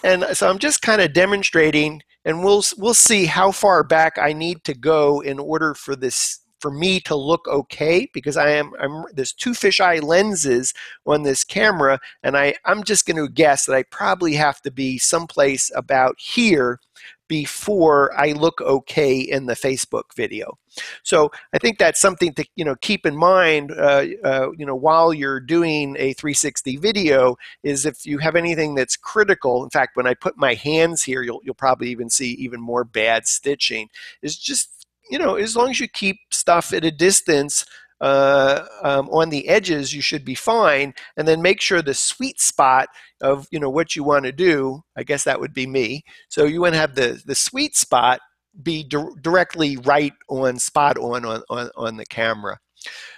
[0.04, 4.34] And so I'm just kind of demonstrating, and we'll, we'll see how far back I
[4.34, 8.72] need to go in order for this for me to look okay because I am
[8.80, 10.74] I'm, there's two fisheye lenses
[11.06, 14.72] on this camera and I I'm just going to guess that I probably have to
[14.72, 16.80] be someplace about here
[17.28, 20.58] before I look okay in the Facebook video.
[21.04, 23.72] So I think that's something to you know keep in mind.
[23.72, 28.74] Uh, uh, you know while you're doing a 360 video is if you have anything
[28.74, 29.66] that's critical.
[29.66, 32.86] In fact, when I put my hands here, you'll you'll probably even see even more
[32.86, 33.90] bad stitching.
[34.22, 37.66] Is just you know, as long as you keep stuff at a distance
[38.02, 40.94] uh, um, on the edges, you should be fine.
[41.16, 42.90] And then make sure the sweet spot
[43.22, 44.82] of you know what you want to do.
[44.98, 46.04] I guess that would be me.
[46.30, 48.20] So you want to have the the sweet spot
[48.62, 52.60] be di- directly right on spot on on on, on the camera.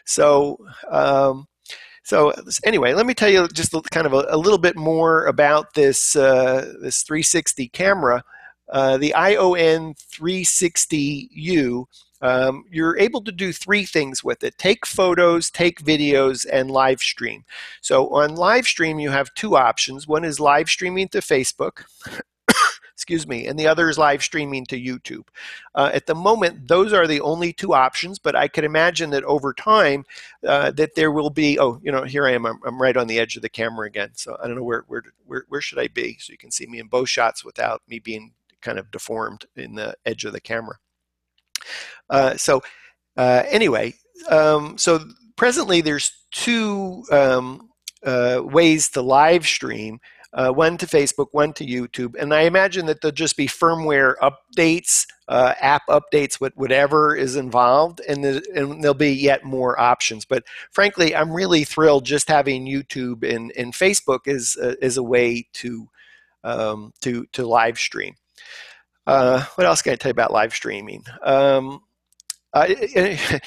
[0.05, 0.57] So.
[0.89, 1.47] Um,
[2.03, 5.73] so anyway, let me tell you just kind of a, a little bit more about
[5.73, 8.23] this uh, this 360 camera.
[8.69, 11.85] Uh, the ION 360U,
[12.21, 16.99] um, you're able to do three things with it take photos, take videos, and live
[17.01, 17.43] stream.
[17.81, 20.07] So on live stream, you have two options.
[20.07, 21.83] One is live streaming to Facebook.
[22.95, 25.27] excuse me, and the other is live streaming to YouTube.
[25.75, 29.25] Uh, at the moment, those are the only two options, but I can imagine that
[29.25, 30.05] over time
[30.47, 33.07] uh, that there will be, oh, you know, here I am, I'm, I'm, right on
[33.07, 34.11] the edge of the camera again.
[34.13, 36.17] So I don't know where, where, where, where should I be?
[36.19, 38.31] So you can see me in both shots without me being
[38.65, 40.75] kind of deformed in the edge of the camera.
[42.09, 42.61] Uh, so
[43.15, 43.93] uh, anyway,
[44.29, 44.99] um, so
[45.35, 47.69] presently there's two um,
[48.03, 49.99] uh, ways to live stream.
[50.33, 54.15] Uh, one to Facebook, one to YouTube, and I imagine that there'll just be firmware
[54.17, 60.25] updates, uh, app updates, whatever is involved, and, the, and, there'll be yet more options.
[60.25, 65.47] But frankly, I'm really thrilled just having YouTube and, and Facebook is is a way
[65.53, 65.87] to
[66.43, 68.15] um, to to live stream.
[69.07, 71.03] Uh, what else can I tell you about live streaming?
[71.23, 71.81] Um,
[72.55, 72.67] uh,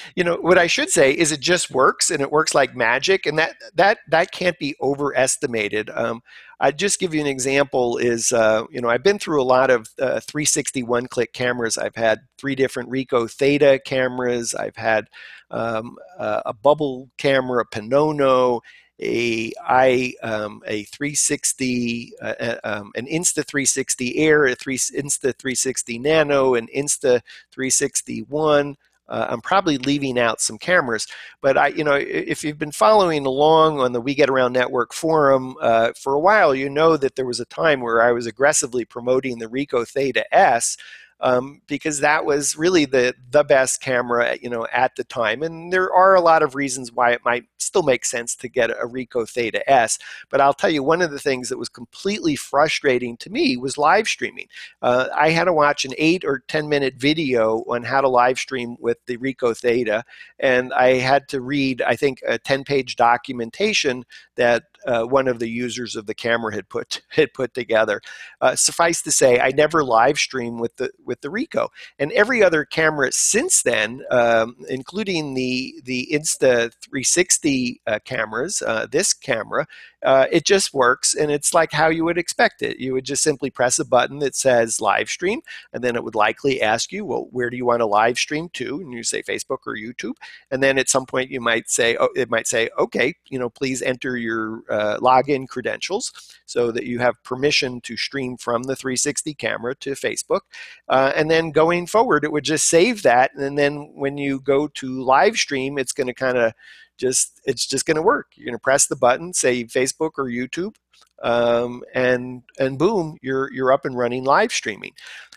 [0.15, 3.25] you know what I should say is it just works and it works like magic,
[3.25, 5.89] and that that that can't be overestimated.
[5.89, 6.21] Um,
[6.59, 7.97] I just give you an example.
[7.97, 11.77] Is uh, you know I've been through a lot of uh, 360 one-click cameras.
[11.77, 14.53] I've had three different Ricoh Theta cameras.
[14.53, 15.07] I've had
[15.49, 18.61] um, a bubble camera, a Panono,
[19.01, 25.35] a i um, a 360 uh, uh, um, an insta 360 air a 3 insta
[25.37, 28.75] 360 nano an insta 360 one
[29.09, 31.07] uh, I'm probably leaving out some cameras.
[31.41, 34.93] But I, you know, if you've been following along on the We Get Around Network
[34.93, 38.27] forum uh, for a while, you know that there was a time where I was
[38.27, 40.77] aggressively promoting the Ricoh Theta S
[41.21, 45.43] um, because that was really the the best camera you know at the time.
[45.43, 48.71] And there are a lot of reasons why it might still make sense to get
[48.71, 49.99] a Ricoh Theta S.
[50.29, 53.77] But I'll tell you one of the things that was completely frustrating to me was
[53.77, 54.47] live streaming.
[54.81, 58.39] Uh, I had to watch an 8 or 10 minute video on how to live
[58.39, 60.03] stream with the Ricoh Theta.
[60.39, 64.05] And I had to read I think a 10 page documentation
[64.35, 68.01] that uh, one of the users of the camera had put had put together.
[68.41, 72.43] Uh, suffice to say, I never live stream with the with the Ricoh, and every
[72.43, 79.67] other camera since then, um, including the the Insta 360 uh, cameras, uh, this camera,
[80.03, 82.79] uh, it just works, and it's like how you would expect it.
[82.79, 85.41] You would just simply press a button that says live stream,
[85.73, 88.49] and then it would likely ask you, well, where do you want to live stream
[88.53, 88.79] to?
[88.79, 90.15] And you say Facebook or YouTube,
[90.51, 93.49] and then at some point you might say, oh, it might say, okay, you know,
[93.49, 96.11] please enter your uh, login credentials
[96.45, 100.41] so that you have permission to stream from the 360 camera to Facebook.
[100.87, 103.31] Uh, and then going forward, it would just save that.
[103.35, 106.53] And then when you go to live stream, it's going to kind of
[106.97, 108.27] just, it's just going to work.
[108.35, 110.75] You're going to press the button, say Facebook or YouTube,
[111.21, 114.93] um, and, and boom, you're, you're up and running live streaming.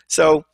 [0.07, 0.45] So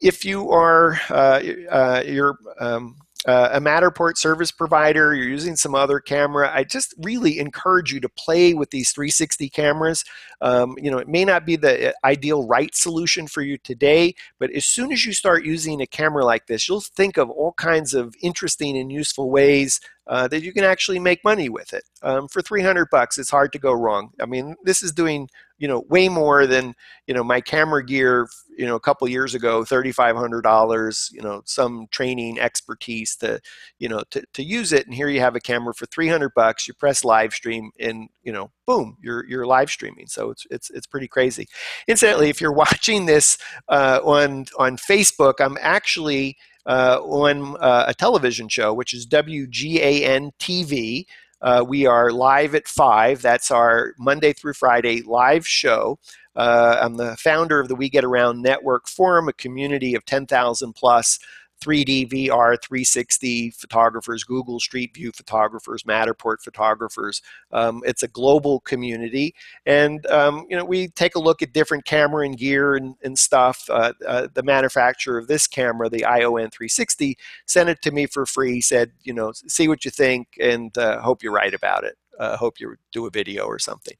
[0.00, 5.74] if you are, uh, uh, you're, um, uh, a Matterport service provider, you're using some
[5.74, 10.04] other camera, I just really encourage you to play with these 360 cameras.
[10.40, 14.14] Um, you know, it may not be the uh, ideal right solution for you today,
[14.38, 17.52] but as soon as you start using a camera like this, you'll think of all
[17.54, 21.82] kinds of interesting and useful ways uh, that you can actually make money with it.
[22.02, 24.10] Um, for 300 bucks, it's hard to go wrong.
[24.20, 25.28] I mean, this is doing
[25.58, 26.74] you know way more than
[27.06, 31.86] you know my camera gear you know a couple years ago $3500 you know some
[31.90, 33.40] training expertise to
[33.78, 34.86] you know to, to use it.
[34.86, 38.32] And here you have a camera for 300 bucks you press live stream and you
[38.32, 40.06] know boom you're you're live streaming.
[40.06, 41.48] So it's it's it's pretty crazy.
[41.88, 43.38] Incidentally if you're watching this
[43.68, 50.32] uh, on on facebook i'm actually uh, on uh, a television show, which is WGAN
[50.38, 51.06] TV.
[51.46, 53.22] Uh, we are live at 5.
[53.22, 55.96] That's our Monday through Friday live show.
[56.34, 60.72] Uh, I'm the founder of the We Get Around Network Forum, a community of 10,000
[60.72, 61.20] plus
[61.62, 67.22] 3D, VR, 360 photographers, Google Street View photographers, Matterport photographers.
[67.52, 71.84] Um, it's a global community, and um, you know we take a look at different
[71.84, 73.64] camera and gear and, and stuff.
[73.70, 77.16] Uh, uh, the manufacturer of this camera, the ION 360,
[77.46, 78.60] sent it to me for free.
[78.60, 81.96] Said, you know, see what you think, and uh, hope you're right about it.
[82.18, 83.96] Uh, hope you do a video or something.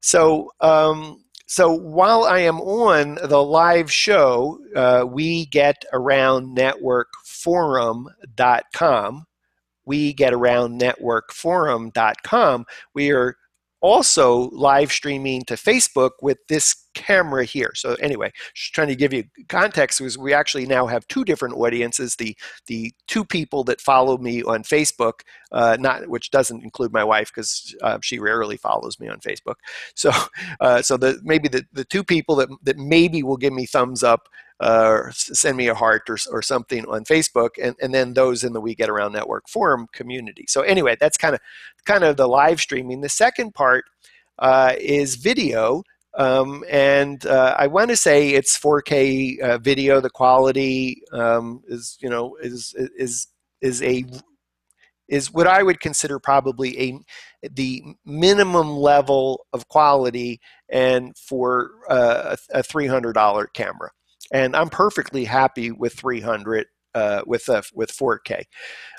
[0.00, 0.50] So.
[0.60, 9.26] Um, so while I am on the live show, uh, we get around networkforum.com.
[9.84, 12.64] We get around networkforum.com.
[12.94, 13.36] We are
[13.82, 17.72] also live streaming to Facebook with this camera here.
[17.74, 21.56] So anyway, just trying to give you context was we actually now have two different
[21.56, 22.16] audiences.
[22.16, 27.04] The the two people that follow me on Facebook, uh, not which doesn't include my
[27.04, 29.56] wife because uh, she rarely follows me on Facebook.
[29.94, 30.12] So
[30.60, 34.02] uh, so the maybe the, the two people that that maybe will give me thumbs
[34.02, 34.28] up
[34.62, 38.52] uh, send me a heart or, or something on Facebook, and, and then those in
[38.52, 40.44] the We Get Around Network forum community.
[40.48, 41.40] So anyway, that's kind of
[41.84, 43.00] kind of the live streaming.
[43.00, 43.84] The second part
[44.38, 45.82] uh, is video.
[46.14, 50.00] Um, and uh, I want to say it's 4K uh, video.
[50.00, 53.28] The quality um, is, you know, is is
[53.62, 54.04] is a
[55.08, 62.36] is what I would consider probably a the minimum level of quality, and for uh,
[62.52, 63.90] a, a $300 camera.
[64.32, 68.44] And I'm perfectly happy with 300 uh, with uh, with 4K.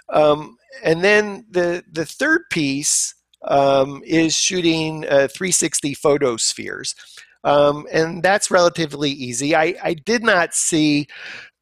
[0.10, 6.96] Um, and then the the third piece um, is shooting uh, 360 photospheres.
[7.44, 9.56] Um, and that's relatively easy.
[9.56, 11.08] I, I did not see,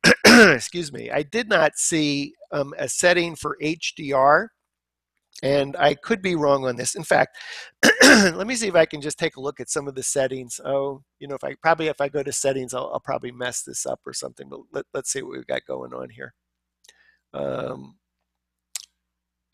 [0.26, 4.50] excuse me, I did not see um, a setting for HDR,
[5.42, 6.96] and I could be wrong on this.
[6.96, 7.38] In fact,
[8.04, 10.60] let me see if I can just take a look at some of the settings.
[10.64, 13.64] Oh, you know, if I probably if I go to settings, I'll, I'll probably mess
[13.64, 14.50] this up or something.
[14.50, 16.34] But let, us see what we've got going on here.
[17.34, 17.96] Um,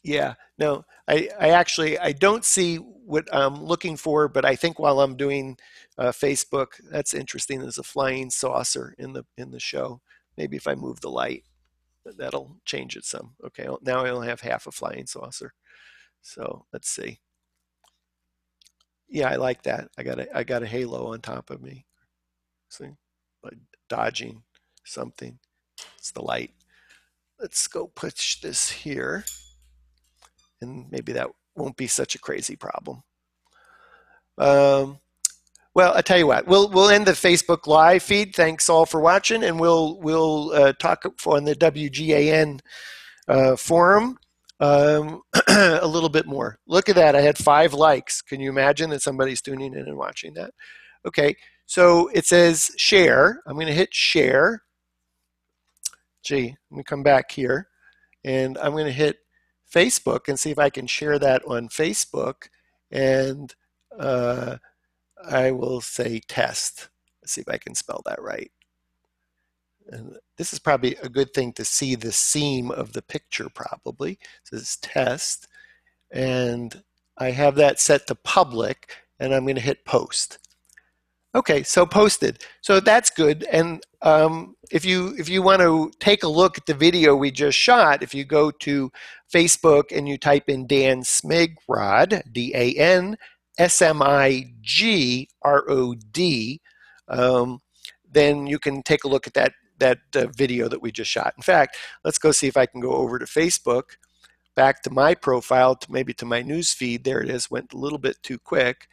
[0.04, 4.80] yeah, no, I, I actually I don't see what I'm looking for, but I think
[4.80, 5.58] while I'm doing
[5.98, 7.62] uh, Facebook, that's interesting.
[7.62, 10.02] There's a flying saucer in the in the show.
[10.38, 11.44] Maybe if I move the light,
[12.18, 13.36] that'll change it some.
[13.46, 15.54] Okay, now I only have half a flying saucer.
[16.28, 17.20] So let's see.
[19.08, 19.88] Yeah, I like that.
[19.98, 21.86] I got a I got a halo on top of me.
[22.70, 22.90] See,
[23.42, 23.58] like
[23.88, 24.44] dodging
[24.84, 25.40] something.
[25.98, 26.52] It's the light.
[27.40, 29.24] let's go push this here.
[30.60, 33.04] And maybe that won't be such a crazy problem.
[34.38, 35.00] Um,
[35.74, 38.36] well, I tell you what, we'll we'll end the Facebook Live feed.
[38.36, 42.60] Thanks all for watching, and we'll we'll uh, talk on the WGAN
[43.30, 44.18] uh, forum
[44.60, 46.60] um, a little bit more.
[46.68, 47.16] Look at that!
[47.16, 48.22] I had five likes.
[48.22, 50.54] Can you imagine that somebody's tuning in and watching that?
[51.06, 51.36] Okay,
[51.66, 53.42] so it says share.
[53.46, 54.64] I'm going to hit share.
[56.24, 57.68] Gee, let me come back here,
[58.24, 59.18] and I'm going to hit
[59.74, 62.50] Facebook and see if I can share that on Facebook
[62.92, 63.54] and.
[63.98, 64.58] Uh,
[65.26, 66.90] I will say test.
[67.22, 68.52] Let's see if I can spell that right.
[69.90, 74.14] And this is probably a good thing to see the seam of the picture probably.
[74.14, 75.48] It says test.
[76.12, 76.84] And
[77.18, 80.40] I have that set to public and I'm going to hit post.
[81.36, 82.44] Okay, so posted.
[82.62, 83.44] So that's good.
[83.52, 87.32] And um, if you if you want to take a look at the video we
[87.32, 88.92] just shot, if you go to
[89.32, 93.18] Facebook and you type in Dan Smigrod, D A N
[93.60, 96.62] S M I G R O D,
[97.08, 97.60] um,
[98.10, 101.34] then you can take a look at that that uh, video that we just shot.
[101.38, 103.98] In fact, let's go see if I can go over to Facebook,
[104.56, 107.04] back to my profile, to maybe to my news feed.
[107.04, 107.52] There it is.
[107.52, 108.88] Went a little bit too quick.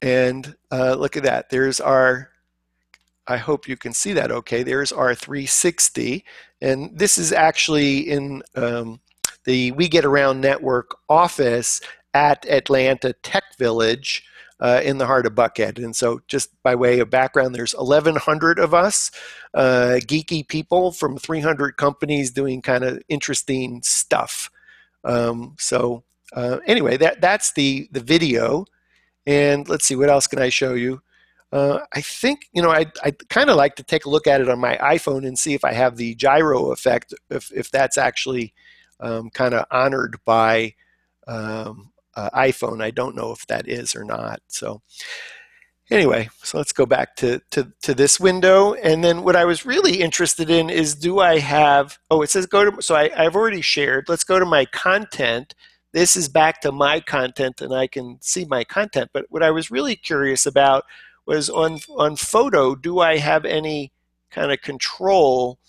[0.00, 1.50] And uh, look at that.
[1.50, 2.30] There's our.
[3.26, 4.62] I hope you can see that okay.
[4.62, 6.24] There's our 360,
[6.62, 9.00] and this is actually in um,
[9.44, 11.82] the We Get Around Network office
[12.14, 14.24] at Atlanta Tech Village
[14.60, 15.82] uh, in the heart of Buckhead.
[15.82, 19.10] And so, just by way of background, there's 1,100 of us,
[19.54, 24.50] uh, geeky people from 300 companies doing kind of interesting stuff.
[25.04, 28.64] Um, so, uh, anyway, that that's the the video.
[29.26, 31.02] And let's see, what else can I show you?
[31.50, 34.40] Uh, I think you know I I kind of like to take a look at
[34.40, 37.96] it on my iPhone and see if I have the gyro effect, if if that's
[37.96, 38.52] actually
[39.00, 40.74] um, kind of honored by
[41.26, 42.82] um, uh, iPhone.
[42.82, 44.40] I don't know if that is or not.
[44.48, 44.82] So
[45.88, 48.74] anyway, so let's go back to, to, to this window.
[48.74, 52.46] And then what I was really interested in is do I have, oh, it says
[52.46, 54.08] go to, so I, I've already shared.
[54.08, 55.54] Let's go to my content.
[55.92, 59.10] This is back to my content and I can see my content.
[59.12, 60.84] But what I was really curious about
[61.24, 63.92] was on, on photo, do I have any
[64.32, 65.60] kind of control?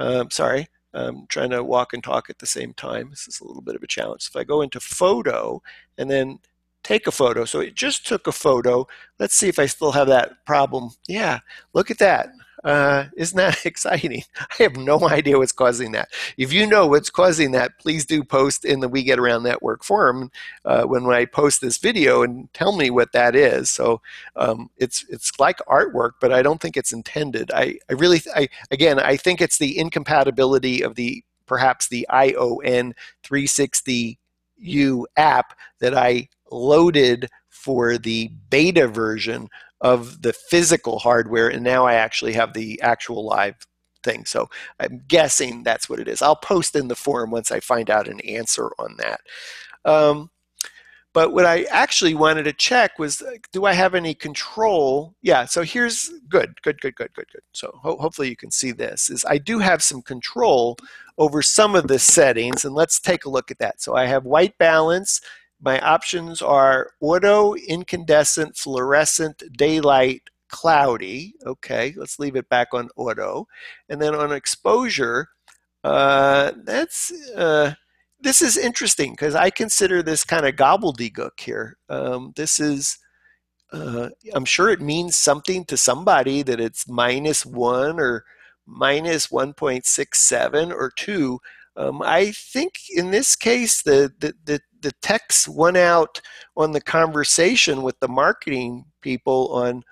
[0.00, 3.10] Um, sorry, I'm trying to walk and talk at the same time.
[3.10, 4.28] This is a little bit of a challenge.
[4.28, 5.62] If I go into photo
[5.98, 6.38] and then
[6.82, 8.86] take a photo, so it just took a photo.
[9.18, 10.90] Let's see if I still have that problem.
[11.08, 11.40] Yeah,
[11.72, 12.28] look at that.
[12.64, 14.22] Uh, isn't that exciting?
[14.38, 16.08] I have no idea what's causing that.
[16.36, 19.82] If you know what's causing that, please do post in the We Get Around Network
[19.84, 20.30] forum
[20.64, 23.70] uh, when I post this video and tell me what that is.
[23.70, 24.00] So
[24.36, 27.50] um, it's it's like artwork, but I don't think it's intended.
[27.52, 32.94] I, I really, I, again, I think it's the incompatibility of the perhaps the ION
[33.24, 39.48] 360U app that I loaded for the beta version
[39.82, 43.56] of the physical hardware, and now I actually have the actual live
[44.02, 44.24] thing.
[44.24, 44.48] So
[44.80, 46.22] I'm guessing that's what it is.
[46.22, 49.20] I'll post in the forum once I find out an answer on that.
[49.84, 50.30] Um,
[51.12, 53.22] but what I actually wanted to check was,
[53.52, 55.14] do I have any control?
[55.20, 57.42] Yeah, so here's good, good, good, good, good, good.
[57.52, 60.78] So ho hopefully you can see this, is I do have some control
[61.18, 63.82] over some of the settings, and let's take a look at that.
[63.82, 65.20] So I have white balance,
[65.62, 71.34] my options are auto, incandescent, fluorescent, daylight, cloudy.
[71.46, 73.46] Okay, let's leave it back on auto.
[73.88, 75.28] And then on exposure,
[75.84, 77.74] uh, that's uh,
[78.20, 81.76] this is interesting because I consider this kind of gobbledygook here.
[81.88, 82.98] Um, this is
[83.72, 88.24] uh, I'm sure it means something to somebody that it's minus one or
[88.66, 91.40] minus 1.67 or two.
[91.76, 96.20] Um, I think in this case, the, the, the, the techs went out
[96.56, 99.82] on the conversation with the marketing people on,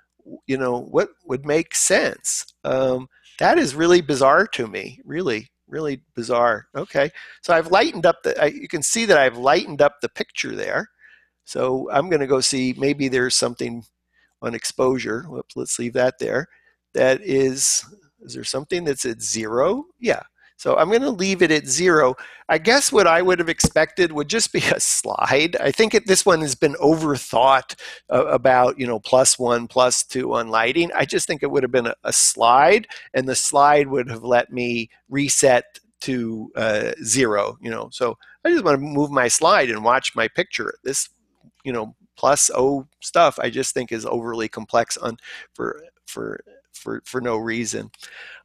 [0.46, 2.44] you know, what would make sense.
[2.64, 3.08] Um,
[3.38, 6.66] that is really bizarre to me, really, really bizarre.
[6.76, 7.10] Okay,
[7.42, 10.54] so I've lightened up the, I, you can see that I've lightened up the picture
[10.54, 10.90] there.
[11.44, 13.84] So I'm going to go see maybe there's something
[14.42, 15.22] on exposure.
[15.22, 16.46] Whoops, let's leave that there.
[16.92, 17.84] That is,
[18.20, 19.84] is there something that's at zero?
[19.98, 20.22] Yeah.
[20.61, 22.16] So I'm going to leave it at zero.
[22.50, 25.56] I guess what I would have expected would just be a slide.
[25.58, 27.76] I think it, this one has been overthought
[28.11, 30.90] uh, about, you know, plus one, plus two on lighting.
[30.94, 34.22] I just think it would have been a, a slide, and the slide would have
[34.22, 37.88] let me reset to uh, zero, you know.
[37.90, 40.74] So I just want to move my slide and watch my picture.
[40.84, 41.08] This,
[41.64, 45.16] you know, plus O stuff I just think is overly complex on
[45.54, 46.44] for for
[46.80, 47.90] for, for no reason.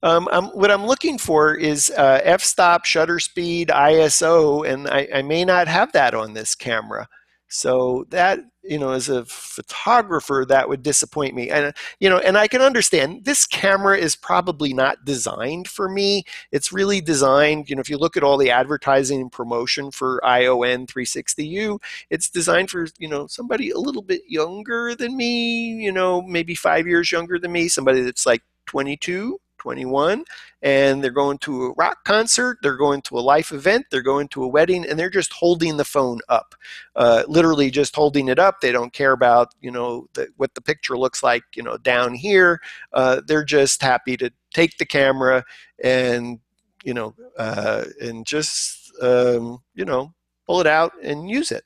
[0.03, 5.21] Um, I'm, what I'm looking for is uh, f-stop, shutter speed, ISO, and I, I
[5.21, 7.07] may not have that on this camera.
[7.47, 11.49] So that you know, as a photographer, that would disappoint me.
[11.49, 16.23] And you know, and I can understand this camera is probably not designed for me.
[16.51, 17.69] It's really designed.
[17.69, 21.79] You know, if you look at all the advertising and promotion for ION 360U,
[22.09, 25.75] it's designed for you know somebody a little bit younger than me.
[25.83, 27.67] You know, maybe five years younger than me.
[27.67, 30.23] Somebody that's like 22 21
[30.61, 34.27] and they're going to a rock concert, they're going to a life event, they're going
[34.27, 36.53] to a wedding, and they're just holding the phone up,
[36.95, 38.61] uh, literally just holding it up.
[38.61, 42.13] They don't care about you know the, what the picture looks like you know down
[42.13, 42.61] here.
[42.93, 45.43] Uh, they're just happy to take the camera
[45.83, 46.39] and
[46.83, 50.13] you know uh, and just um, you know
[50.45, 51.63] pull it out and use it.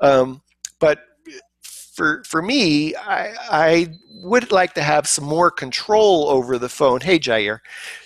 [0.00, 0.40] Um,
[0.80, 1.00] but
[1.98, 3.88] for for me, I, I
[4.22, 7.00] would like to have some more control over the phone.
[7.00, 7.58] Hey, Jair.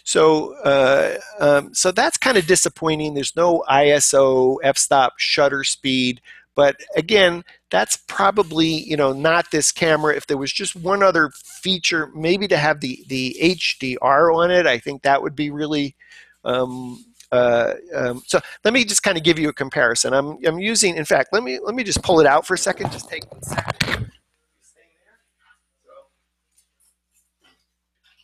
[0.03, 3.13] So uh, um, so that's kind of disappointing.
[3.13, 6.23] There's no ISO, f-stop, shutter speed.
[6.55, 10.17] But again, that's probably you know not this camera.
[10.17, 11.31] If there was just one other
[11.61, 15.97] feature, maybe to have the the HDR on it, I think that would be really
[16.45, 20.13] um, uh, um, so let me just kind of give you a comparison.
[20.13, 22.59] I'm, I'm using, in fact, let me let me just pull it out for a
[22.59, 22.93] second.
[22.93, 24.13] Just take one second.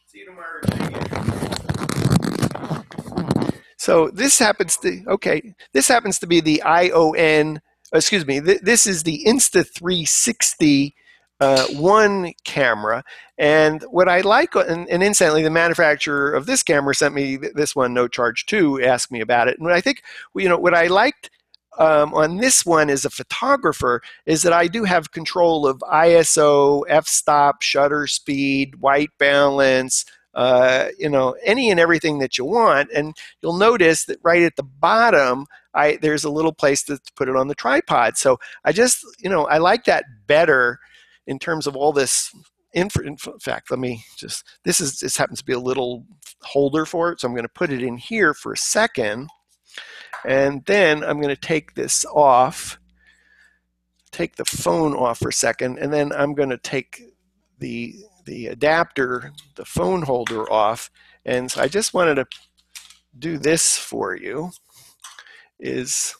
[0.06, 0.61] See you tomorrow.
[3.78, 5.54] So this happens to okay.
[5.72, 7.62] This happens to be the ION.
[7.92, 8.40] Excuse me.
[8.40, 10.92] Th this is the Insta360
[11.41, 13.05] uh, one camera.
[13.36, 17.76] And what I like, and, and, incidentally, the manufacturer of this camera sent me this
[17.76, 19.59] one, no charge too, asked me about it.
[19.59, 20.03] And I think,
[20.34, 21.30] you know, what I liked
[21.78, 26.82] um, on this one as a photographer is that I do have control of ISO,
[26.89, 32.91] f-stop, shutter speed, white balance, uh, you know, any and everything that you want.
[32.93, 37.28] And you'll notice that right at the bottom, I, there's a little place to put
[37.28, 38.16] it on the tripod.
[38.16, 40.80] So I just, you know, I like that better
[41.29, 42.35] in terms of all this
[42.74, 46.05] in fact, let me just, this is, this happens to be a little
[46.43, 47.20] holder for it.
[47.20, 49.29] So I'm going to put it in here for a second.
[50.26, 52.79] And then I'm going to take this off,
[54.11, 55.79] take the phone off for a second.
[55.79, 57.03] And then I'm going to take
[57.59, 57.95] the,
[58.26, 60.91] the adapter, the phone holder off.
[61.24, 62.26] And so I just wanted to
[63.18, 64.51] do this for you
[65.59, 66.14] is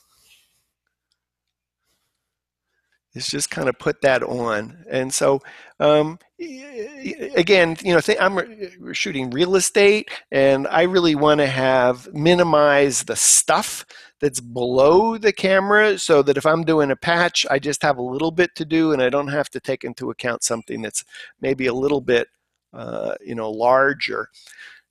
[3.19, 4.85] is just kind of put that on.
[4.89, 5.41] And so,
[5.79, 13.03] um, again, you know, I'm shooting real estate, and I really want to have minimize
[13.03, 13.85] the stuff
[14.21, 18.01] that's below the camera, so that if I'm doing a patch, I just have a
[18.01, 21.03] little bit to do, and I don't have to take into account something that's
[21.41, 22.27] maybe a little bit,
[22.73, 24.29] uh, you know, larger.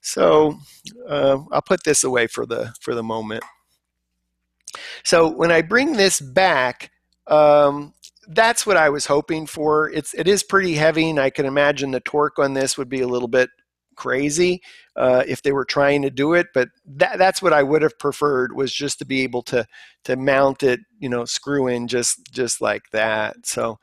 [0.01, 0.57] So
[1.07, 3.43] uh, I'll put this away for the for the moment.
[5.03, 6.91] So when I bring this back,
[7.27, 7.93] um,
[8.29, 9.89] that's what I was hoping for.
[9.89, 13.01] It's it is pretty heavy, and I can imagine the torque on this would be
[13.01, 13.49] a little bit
[13.95, 14.61] crazy
[14.95, 16.47] uh, if they were trying to do it.
[16.53, 19.65] But that, that's what I would have preferred was just to be able to
[20.05, 23.45] to mount it, you know, screw in just just like that.
[23.45, 23.79] So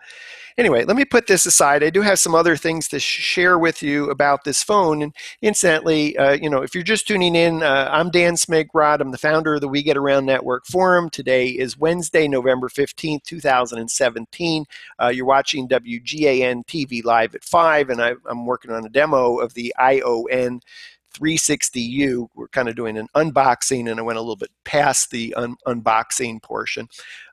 [0.58, 1.82] anyway, let me put this aside.
[1.82, 5.02] I do have some other things to share with you about this phone.
[5.02, 9.00] And incidentally, uh, you know, if you're just tuning in, uh, I'm Dan Smigrod.
[9.00, 11.10] I'm the founder of the We Get Around Network Forum.
[11.10, 14.64] Today is Wednesday, November 15th, 2017.
[15.02, 19.38] Uh, you're watching WGAN TV live at 5, and I, I'm working on a demo
[19.38, 20.60] of the ION
[21.18, 22.28] 360U.
[22.34, 25.56] We're kind of doing an unboxing, and I went a little bit past the un-
[25.66, 26.88] unboxing portion.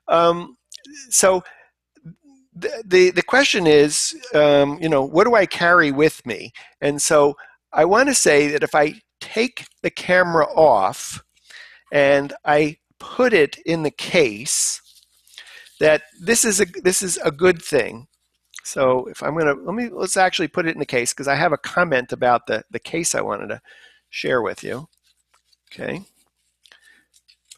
[0.08, 0.56] Um,
[1.10, 1.42] so
[2.54, 6.52] the, the, question is, um, you know, what do I carry with me?
[6.80, 7.34] And so
[7.72, 11.22] I want to say that if I take the camera off
[11.92, 14.80] and I put it in the case,
[15.80, 18.06] that this is a this is a good thing.
[18.64, 21.34] So if I'm gonna let me let's actually put it in the case because I
[21.34, 23.60] have a comment about the the case I wanted to
[24.10, 24.88] share with you.
[25.72, 26.02] Okay.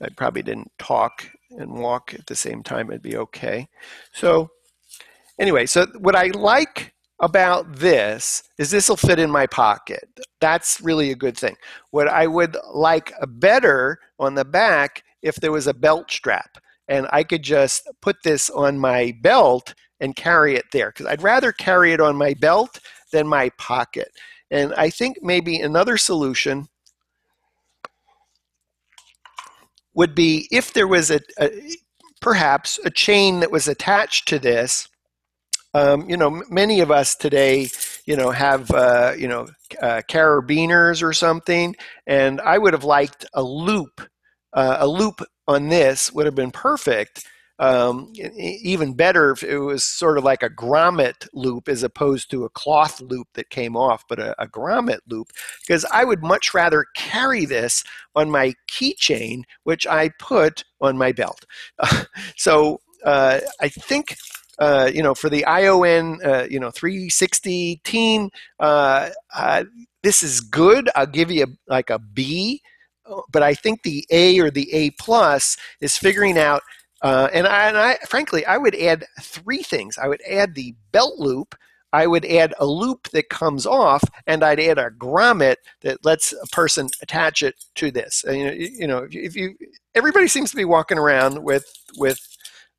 [0.03, 2.91] I probably didn't talk and walk at the same time.
[2.91, 3.69] It'd be okay.
[4.13, 4.51] So
[5.39, 10.09] Anyway, so what I like about this is this will fit in my pocket.
[10.41, 11.57] That's really a good thing.
[11.91, 17.07] What I would like better on the back if there was a belt strap and
[17.11, 21.53] I could just put this on my belt and carry it there because I'd rather
[21.53, 22.81] carry it on my belt
[23.13, 24.09] than my pocket.
[24.51, 26.69] And I think maybe another solution
[29.95, 31.51] would be if there was a, a
[32.21, 34.89] perhaps a chain that was attached to this
[35.75, 37.69] um, you know, many of us today
[38.07, 39.49] you know, have uh, you know
[39.83, 41.75] uh, carabiners or something,
[42.07, 44.01] and I would have liked a loop.
[44.53, 47.27] Uh, a loop on this would have been perfect.
[47.59, 52.45] Um, even better if it was sort of like a grommet loop as opposed to
[52.45, 55.29] a cloth loop that came off, but a, a grommet loop,
[55.67, 57.83] because I would much rather carry this
[58.15, 61.47] on my keychain, which I put on my belt.
[62.37, 64.17] so uh, I think
[64.59, 69.65] uh, you know, for the ION, uh, you know, 360 team, uh, uh,
[70.03, 70.89] this is good.
[70.97, 72.63] I'll give you a, like a B,
[73.31, 76.63] but I think the A or the A plus is figuring out.
[77.03, 79.99] Uh, and, I, and I, frankly, I would add three things.
[79.99, 81.55] I would add the belt loop.
[81.93, 86.33] I would add a loop that comes off, and I'd add a grommet that lets
[86.33, 88.25] a person attach it to this.
[88.25, 89.57] And, you know, you know, if you
[89.95, 91.65] everybody seems to be walking around with
[91.97, 92.21] with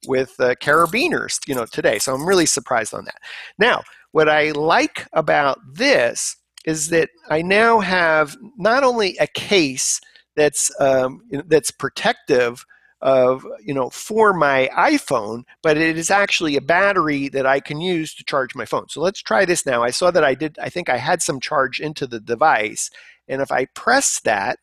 [0.07, 1.99] with uh, carabiners, you know, today.
[1.99, 3.17] So I'm really surprised on that.
[3.57, 9.99] Now, what I like about this is that I now have not only a case
[10.35, 12.65] that's um, that's protective
[13.01, 17.79] of you know for my iPhone, but it is actually a battery that I can
[17.81, 18.89] use to charge my phone.
[18.89, 19.83] So let's try this now.
[19.83, 20.57] I saw that I did.
[20.59, 22.89] I think I had some charge into the device,
[23.27, 24.59] and if I press that,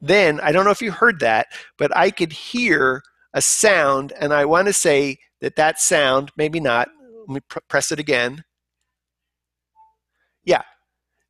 [0.00, 1.48] then I don't know if you heard that,
[1.78, 3.02] but I could hear
[3.34, 6.88] a sound, and I want to say that that sound, maybe not,
[7.26, 8.44] let me pr- press it again.
[10.44, 10.62] Yeah,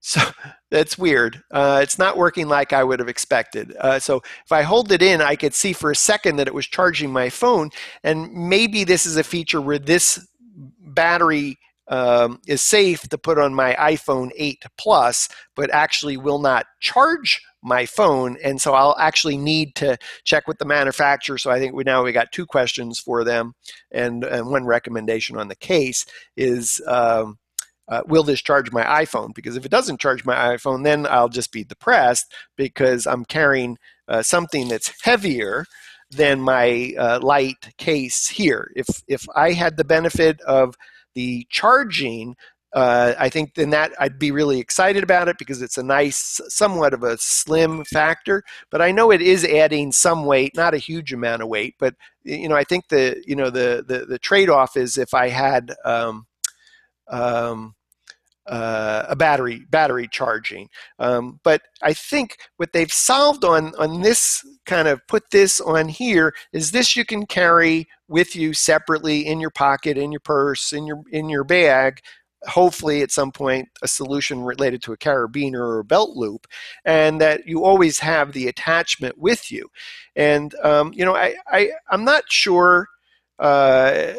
[0.00, 0.20] so
[0.70, 1.42] that's weird.
[1.50, 3.74] Uh, it's not working like I would have expected.
[3.78, 6.54] Uh, so if I hold it in, I could see for a second that it
[6.54, 7.70] was charging my phone,
[8.02, 10.26] and maybe this is a feature where this
[10.80, 16.66] battery um, is safe to put on my iPhone 8 Plus, but actually will not
[16.78, 18.38] charge my phone.
[18.42, 21.36] And so I'll actually need to check with the manufacturer.
[21.36, 23.54] So I think we now we got two questions for them,
[23.90, 26.80] and, and one recommendation on the case is.
[26.86, 27.38] Um,
[27.90, 29.34] uh, will this charge my iPhone?
[29.34, 33.76] Because if it doesn't charge my iPhone, then I'll just be depressed because I'm carrying
[34.08, 35.66] uh, something that's heavier
[36.10, 38.70] than my uh, light case here.
[38.76, 40.76] If if I had the benefit of
[41.14, 42.36] the charging,
[42.72, 46.40] uh, I think then that I'd be really excited about it because it's a nice,
[46.48, 48.44] somewhat of a slim factor.
[48.70, 51.74] But I know it is adding some weight, not a huge amount of weight.
[51.78, 55.12] But you know, I think the you know the the, the trade off is if
[55.14, 56.26] I had um,
[57.08, 57.74] um,
[58.50, 60.68] uh, a battery battery charging.
[60.98, 65.88] Um, but I think what they've solved on on this kind of put this on
[65.88, 70.72] here is this you can carry with you separately in your pocket, in your purse,
[70.72, 72.00] in your in your bag.
[72.48, 76.46] Hopefully, at some point, a solution related to a carabiner or a belt loop,
[76.84, 79.68] and that you always have the attachment with you.
[80.16, 82.88] And um, you know, I, I I'm not sure
[83.38, 84.14] uh,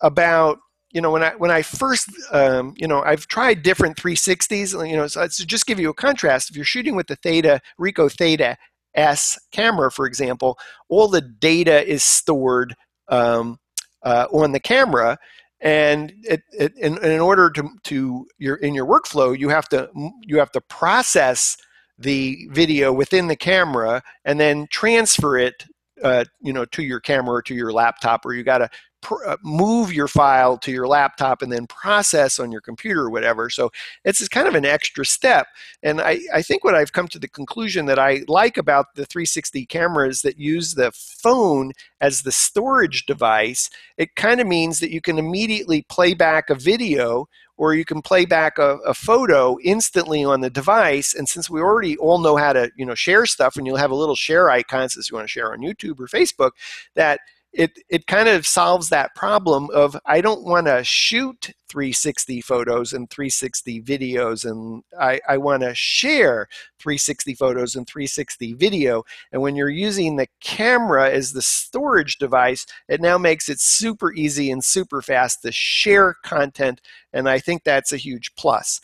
[0.00, 0.58] about
[0.92, 4.96] you know when I when I first um, you know I've tried different 360s you
[4.96, 8.10] know so to just give you a contrast if you're shooting with the Theta Ricoh
[8.10, 8.56] Theta
[8.94, 12.74] S camera for example all the data is stored
[13.10, 13.58] um,
[14.02, 15.18] uh, on the camera.
[15.60, 19.90] And it, it, in, in order to, to your in your workflow you have to
[20.22, 21.54] you have to process
[21.98, 25.66] the video within the camera and then transfer it
[26.02, 28.70] uh, you know to your camera or to your laptop or you got to
[29.00, 33.10] pr- uh, move your file to your laptop and then process on your computer or
[33.10, 33.50] whatever.
[33.50, 33.70] So
[34.04, 35.46] it's kind of an extra step.
[35.82, 39.06] And I, I think what I've come to the conclusion that I like about the
[39.06, 44.90] 360 cameras that use the phone as the storage device, it kind of means that
[44.90, 47.28] you can immediately play back a video
[47.60, 51.14] or you can play back a, a, photo instantly on the device.
[51.14, 53.90] And since we already all know how to, you know, share stuff, and you'll have
[53.90, 56.52] a little share icon since you want to share on YouTube or Facebook,
[56.94, 57.20] that
[57.52, 62.92] it it kind of solves that problem of I don't want to shoot 360 photos
[62.92, 66.48] and 360 videos and I, I want to share
[66.78, 72.66] 360 photos and 360 video and when you're using the camera as the storage device
[72.88, 76.80] it now makes it super easy and super fast to share content
[77.12, 78.80] and I think that's a huge plus.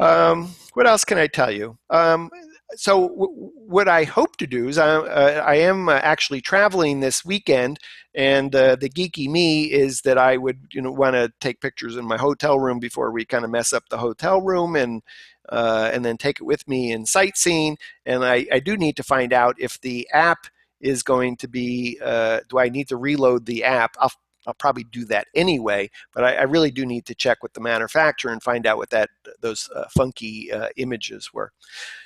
[0.00, 1.76] Um, what else can I tell you?
[1.90, 2.30] Um,
[2.76, 7.00] so w- what I hope to do is I, uh, I am uh, actually traveling
[7.00, 7.78] this weekend,
[8.14, 11.96] and uh, the geeky me is that I would you know want to take pictures
[11.96, 15.02] in my hotel room before we kind of mess up the hotel room and
[15.48, 17.78] uh, and then take it with me in sightseeing.
[18.04, 20.46] And I, I do need to find out if the app
[20.80, 21.98] is going to be.
[22.02, 23.96] Uh, do I need to reload the app?
[23.98, 24.12] I'll
[24.48, 27.60] I'll probably do that anyway, but I, I, really do need to check with the
[27.60, 31.52] manufacturer and find out what that those uh, funky uh, images were.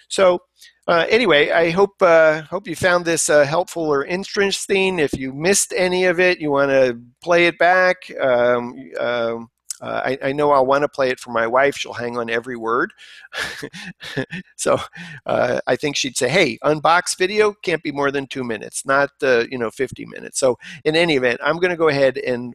[0.08, 0.40] So
[0.88, 4.98] uh, anyway, I hope uh, hope you found this uh, helpful or interesting.
[4.98, 7.96] If you missed any of it, you want to play it back.
[8.20, 9.48] Um, um,
[9.82, 11.76] Uh, I, I, know I'll want to play it for my wife.
[11.76, 12.92] She'll hang on every word.
[14.56, 14.78] so
[15.26, 19.10] uh, I think she'd say, "Hey, unbox video can't be more than two minutes, not
[19.24, 22.54] uh, you know 50 minutes." So in any event, I'm going to go ahead and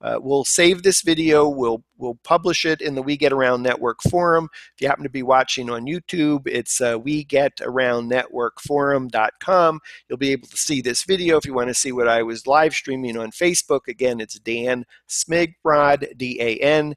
[0.00, 1.48] uh, we'll save this video.
[1.48, 4.48] We'll we'll publish it in the We Get Around Network forum.
[4.74, 9.80] If you happen to be watching on YouTube, it's uh, WeGetAroundNetworkForum.com.
[10.08, 11.36] You'll be able to see this video.
[11.36, 14.86] If you want to see what I was live streaming on Facebook, again, it's Dan
[15.08, 16.94] Smigrod, D-A-N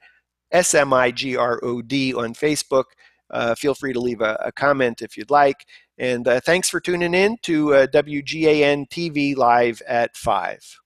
[0.54, 2.86] S-M-I-G-R-O-D on Facebook.
[3.30, 5.66] Uh, feel free to leave a, a, comment if you'd like.
[5.98, 10.80] And uh, thanks for tuning in to uh, WGAN TV live at 5.